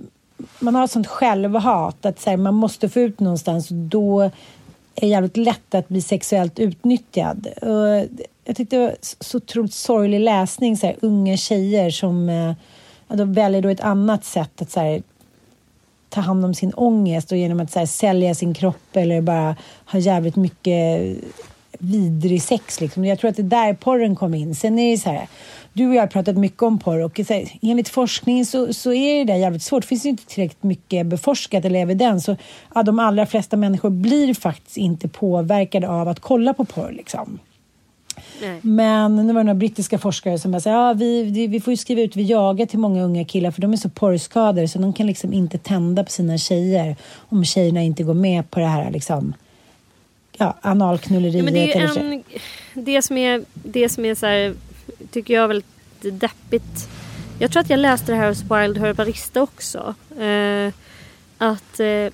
[0.58, 4.20] man har ett sånt självhat att så här, man måste få ut någonstans och då
[4.20, 7.46] är det jävligt lätt att bli sexuellt utnyttjad.
[7.62, 8.06] Och
[8.44, 12.52] jag tyckte det var så otroligt sorglig läsning, så här, unga tjejer som eh,
[13.08, 15.02] ja, då väljer då ett annat sätt att så här,
[16.08, 19.56] ta hand om sin ångest och genom att så här, sälja sin kropp eller bara
[19.84, 21.16] ha jävligt mycket
[21.80, 22.80] vidrig sex.
[22.80, 23.04] Liksom.
[23.04, 24.54] Jag tror att det är där porren kom in.
[24.54, 25.28] Sen är det så här,
[25.72, 28.92] du och jag har pratat mycket om porr och så här, enligt forskning så, så
[28.92, 29.82] är det där jävligt svårt.
[29.82, 32.24] Det finns inte tillräckligt mycket beforskat eller evidens.
[32.24, 32.36] Så,
[32.74, 36.92] ja, de allra flesta människor blir faktiskt inte påverkade av att kolla på porr.
[36.92, 37.38] Liksom.
[38.42, 38.60] Nej.
[38.62, 41.72] Men nu var det några brittiska forskare som bara sa, ja, vi, vi, vi får
[41.72, 44.92] ju skriva ut viagra till många unga killar för de är så porrskadade så de
[44.92, 46.96] kan liksom inte tända på sina tjejer
[47.28, 49.34] om tjejerna inte går med på det här liksom,
[50.40, 51.44] ja, analknulleriet.
[51.44, 52.22] Ja, det är en,
[52.74, 54.54] det som är, det som är så här,
[55.10, 55.66] tycker jag väldigt
[56.00, 56.88] deppigt.
[57.38, 59.94] Jag tror att jag läste det här hos Wild Herbarista också.
[60.20, 60.72] Eh,
[61.38, 62.12] att eh,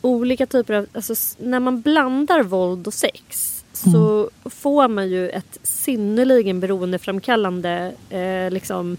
[0.00, 5.58] olika typer av, alltså när man blandar våld och sex så får man ju ett
[5.62, 8.96] synnerligen beroendeframkallande eh, liksom,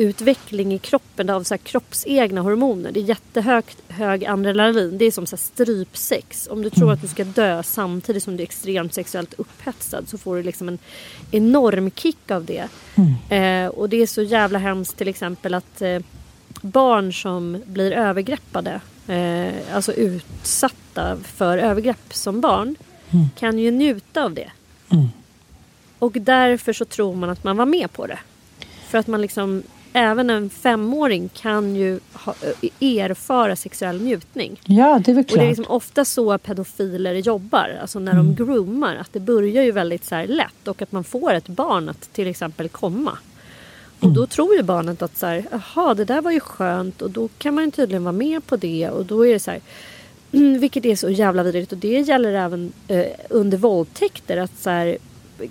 [0.00, 2.92] substansutveckling i kroppen av så här kroppsegna hormoner.
[2.92, 4.98] Det är jättehögt hög adrenalin.
[4.98, 6.48] Det är som så här strypsex.
[6.50, 10.18] Om du tror att du ska dö samtidigt som du är extremt sexuellt upphetsad så
[10.18, 10.78] får du liksom en
[11.30, 12.68] enorm kick av det.
[13.36, 16.00] Eh, och det är så jävla hemskt till exempel att eh,
[16.62, 22.76] barn som blir övergreppade, eh, alltså utsatta för övergrepp som barn,
[23.38, 24.50] kan ju njuta av det.
[25.98, 28.18] Och därför så tror man att man var med på det.
[28.88, 32.34] För att man liksom, även en femåring kan ju ha,
[32.80, 34.60] erfara sexuell njutning.
[34.64, 35.48] Ja, det är väl Och det är klart.
[35.48, 38.96] liksom ofta så pedofiler jobbar, alltså när de groomar.
[38.96, 42.26] Att det börjar ju väldigt så lätt och att man får ett barn att till
[42.26, 43.18] exempel komma.
[44.00, 47.10] Och då tror ju barnet att så här, jaha det där var ju skönt och
[47.10, 49.60] då kan man ju tydligen vara med på det och då är det så här,
[50.58, 54.98] vilket är så jävla vidrigt och det gäller även eh, under våldtäkter att så här,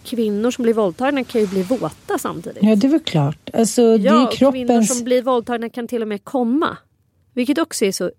[0.03, 2.63] kvinnor som blir våldtagna kan ju bli våta samtidigt.
[2.63, 3.49] Ja, det är väl klart.
[3.53, 4.97] Alltså, det Ja, är ju kvinnor kroppens...
[4.97, 6.77] som blir våldtagna kan till och med komma.
[7.33, 8.11] Vilket också är så...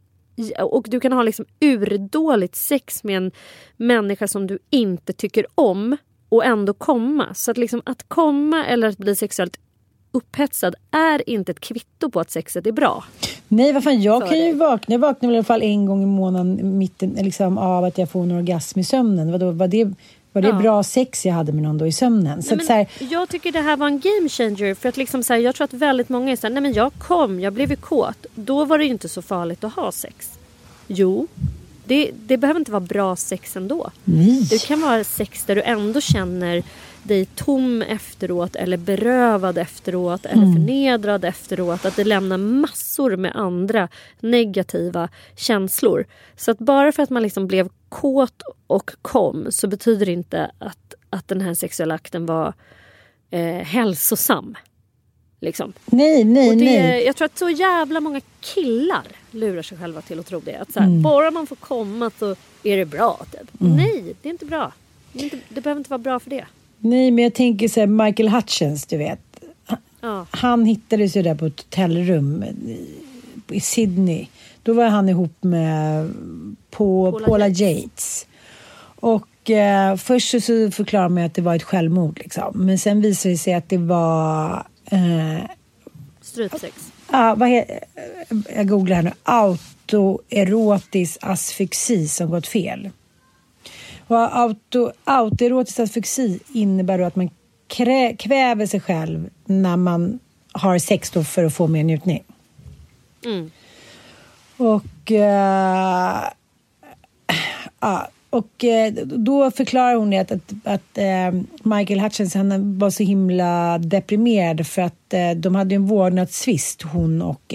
[0.60, 3.30] Och du kan ha liksom urdåligt sex med en
[3.76, 5.96] människa som du inte tycker om
[6.28, 7.34] och ändå komma.
[7.34, 9.56] Så att, liksom att komma eller att bli sexuellt
[10.12, 13.04] upphetsad är inte ett kvitto på att sexet är bra.
[13.48, 14.94] Nej, vad fan, jag kan ju vakna.
[14.94, 18.10] Jag vaknar väl i alla fall en gång i månaden mitten, liksom, av att jag
[18.10, 19.32] får en orgasm i sömnen.
[19.32, 19.90] Vadå, var det,
[20.32, 20.54] var det Ja.
[20.54, 22.42] bra sex jag hade med någon då i sömnen?
[22.42, 24.74] Så Nej, så här, jag tycker det här var en game changer.
[24.74, 26.72] För att liksom så här, jag tror att väldigt många är så här, nej men
[26.72, 28.26] jag kom, jag blev ju kåt.
[28.34, 30.30] Då var det ju inte så farligt att ha sex.
[30.86, 31.26] Jo,
[31.84, 33.90] det, det behöver inte vara bra sex ändå.
[34.04, 34.46] nej.
[34.50, 36.62] Det kan vara sex där du ändå känner
[37.02, 41.84] dig tom efteråt eller berövad efteråt eller förnedrad efteråt.
[41.84, 43.88] Att det lämnar massor med andra
[44.20, 46.06] negativa känslor.
[46.36, 50.50] Så att bara för att man liksom blev kåt och kom så betyder det inte
[50.58, 52.54] att, att den här sexuella akten var
[53.30, 54.56] eh, hälsosam.
[55.40, 55.72] Liksom.
[55.86, 57.04] Nej, nej, det, nej.
[57.06, 60.56] jag tror att så jävla många killar lurar sig själva till att tro det.
[60.56, 61.02] Att så här, Mm.
[61.02, 63.26] Bara man får komma så är det bra.
[63.32, 63.50] Typ.
[63.52, 64.72] Nej, det är inte bra.
[65.12, 66.46] Det, inte, det behöver inte vara bra för det.
[66.80, 69.20] Nej, men jag tänker så här, Michael Hutchins, du vet.
[70.00, 70.26] Ja.
[70.30, 72.44] Han hittades ju där på ett hotellrum
[73.50, 74.26] i, Sydney.
[74.62, 76.10] Då var han ihop med
[76.70, 77.60] på Paula Paula Yates.
[77.82, 78.26] Yates.
[79.00, 82.18] Och eh, först så- så förklarade man att det var ett självmord.
[82.18, 82.52] Liksom.
[82.66, 84.66] Men sen visade det sig att det var...
[84.84, 85.38] Eh,
[86.22, 86.92] Strypsex.
[87.06, 87.64] ah, vad he,
[88.56, 89.12] jag googlar här nu.
[89.22, 92.90] Autoerotisk asfyxi som gått fel.
[94.10, 97.30] Och auto, autoerotisk asfyxi innebär då att man
[97.68, 100.18] krä, kväver sig själv när man
[100.52, 102.22] har sex då för att få mer njutning.
[103.24, 103.50] Mm.
[104.56, 106.22] Och, eh,
[107.80, 112.90] ja, och eh, då förklarar hon det att, att, att eh, Michael Hutchins han var
[112.90, 117.54] så himla deprimerad för att de hade en vårdnadstvist, hon och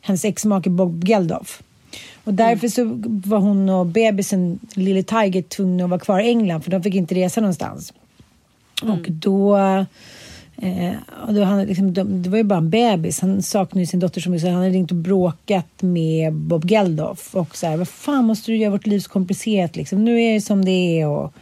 [0.00, 1.62] hennes exmake Bob Geldof.
[2.24, 6.60] Och därför så var hon och bebisen, lille Tiger, tvungna att vara kvar i England
[6.60, 7.92] för de fick inte resa någonstans.
[8.82, 9.58] Och då...
[10.62, 10.92] Eh,
[11.26, 13.20] och då han, liksom, de, det var ju bara en bebis.
[13.20, 16.70] Han saknade ju sin dotter så mycket så han hade ringt och bråkat med Bob
[16.70, 17.36] Geldof.
[17.36, 20.04] Och så här, vad fan måste du göra vårt liv så komplicerat liksom?
[20.04, 21.06] Nu är det som det är.
[21.06, 21.34] Och,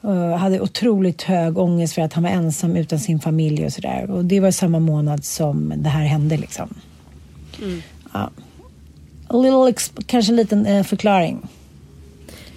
[0.00, 4.10] och hade otroligt hög ångest för att han var ensam utan sin familj och sådär.
[4.10, 6.74] Och det var samma månad som det här hände liksom.
[8.12, 8.30] Ja.
[9.32, 11.48] A little exp- kanske en liten eh, förklaring.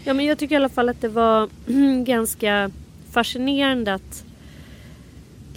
[0.04, 1.50] Ja, men jag tycker i alla fall att det var
[2.06, 2.72] ganska
[3.12, 4.24] fascinerande att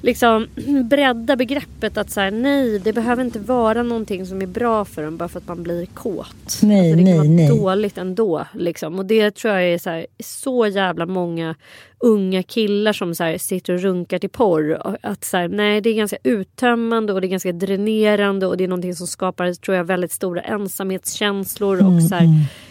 [0.07, 0.47] liksom
[0.85, 5.03] bredda begreppet att så här, nej, det behöver inte vara någonting som är bra för
[5.03, 6.61] en bara för att man blir kåt.
[6.63, 7.49] Nej, alltså, det kan nej, vara nej.
[7.49, 8.47] dåligt ändå.
[8.55, 8.99] Liksom.
[8.99, 11.55] Och det tror jag är så, här, så jävla många
[11.99, 14.97] unga killar som så här, sitter och runkar till porr.
[15.03, 18.65] Att så här, nej, det är ganska uttömmande och det är ganska dränerande och det
[18.65, 22.29] är någonting som skapar, tror jag, väldigt stora ensamhetskänslor och så här,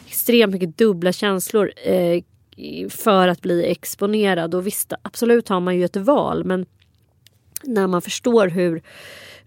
[0.08, 1.72] extremt mycket dubbla känslor.
[1.84, 2.24] Eh,
[2.90, 4.56] för att bli exponerad.
[4.56, 6.66] Och visst, absolut har man ju ett val men
[7.68, 8.82] när man förstår hur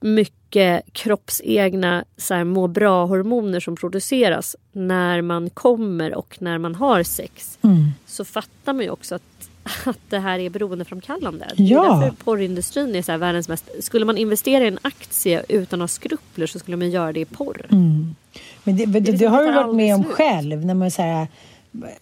[0.01, 7.03] mycket kroppsegna så här, må bra-hormoner som produceras när man kommer och när man har
[7.03, 7.59] sex
[8.07, 9.23] så fattar man ju också att,
[9.87, 11.47] att det här är beroendeframkallande.
[11.57, 11.97] Det Ja.
[11.97, 13.71] är därför porrindustrin är så här världens mest...
[13.81, 17.21] Skulle man investera i en aktie utan att ha skrupler så skulle man göra det
[17.21, 17.67] i porr.
[17.71, 20.67] Men det, det, det, liksom har det du varit med om själv.
[20.67, 21.27] När man, så här,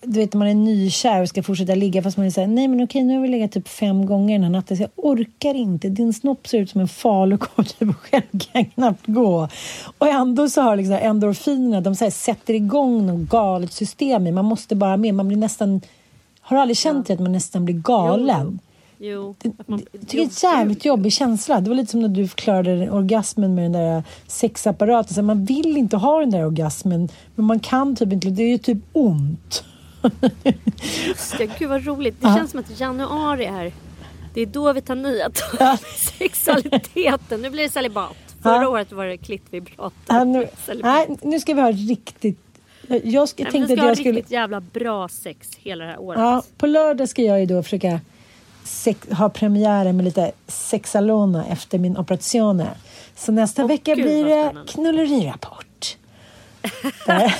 [0.02, 2.84] du vet, när man är nykär och ska fortsätta ligga fast man är nej men
[2.84, 5.88] okej nu har vi legat typ fem gånger den här natten så jag orkar inte.
[5.88, 9.48] Din snopp ser ut som en falukorv typ, och själv kan jag knappt gå.
[9.98, 14.32] Och ändå så har liksom endorfinerna, de så här, sätter igång något galet system i.
[14.32, 15.80] Man måste bara med, man blir nästan...
[16.40, 18.58] Har du aldrig känt det att man nästan blir galen?
[18.62, 18.65] Jo,
[19.58, 21.60] Att man- jag tycker det är en jävligt jobbig känsla.
[21.60, 25.14] Det var lite som när du förklarade orgasmen med den där sexapparaten.
[25.14, 28.28] Så man vill inte ha den där orgasmen, men man kan typ inte.
[28.30, 29.64] Det är ju typ ont.
[31.06, 32.16] Just det, gud vad roligt.
[32.20, 33.72] Det känns som att januari är...
[34.34, 37.42] Det är då vi tar nya tag i sexualiteten.
[37.42, 38.16] Nu blir det celibat.
[38.42, 38.68] Förra Ja.
[38.68, 39.92] året var det klittvibrat.
[40.08, 40.48] Ja, nu,
[40.82, 42.38] nej, nu ska vi ha riktigt...
[42.88, 44.12] Jag, jag, jag Nej, men tänkte att ska ha jag skulle...
[44.18, 46.20] riktigt jävla bra sex hela det här året.
[46.20, 48.00] Ja, på lördag ska jag ju då försöka
[48.66, 52.62] sex, ha premiären med lite sexalona efter min operation.
[53.14, 55.96] Så nästa Åh, vecka gud, blir det knullerirapport.
[57.06, 57.34] där,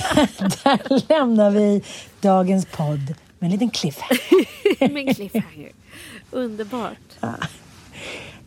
[0.63, 1.83] där lämnar vi
[2.21, 4.89] dagens podd med en liten cliffhanger.
[4.93, 5.71] Med en cliffhanger.
[6.31, 6.97] Underbart.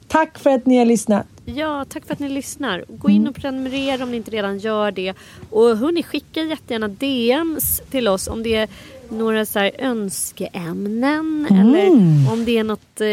[0.09, 1.27] Tack för att ni har lyssnat.
[1.45, 2.85] Ja, tack för att ni lyssnar.
[2.89, 5.15] Gå in och prenumerera om ni inte redan gör det.
[5.51, 8.69] Och hörni, skicka jättegärna DMs till oss om det är
[9.11, 11.87] några så här önskeämnen eller
[12.33, 13.09] om det är något, eh,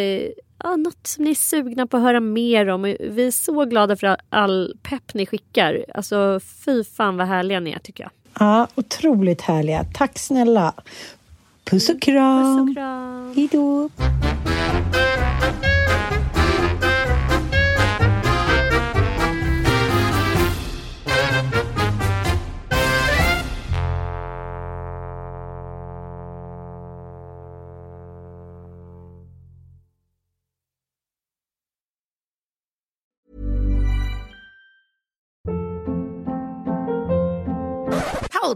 [0.64, 2.82] ja, något som ni är sugna på att höra mer om.
[3.00, 5.86] Vi är så glada för all, pepp ni skickar.
[5.94, 8.12] Alltså fy fan vad härliga ni är tycker jag.
[8.40, 9.86] Ja, otroligt härliga.
[9.94, 10.74] Tack snälla.
[11.64, 12.68] Puss och kram.
[12.68, 13.34] Puss och kram.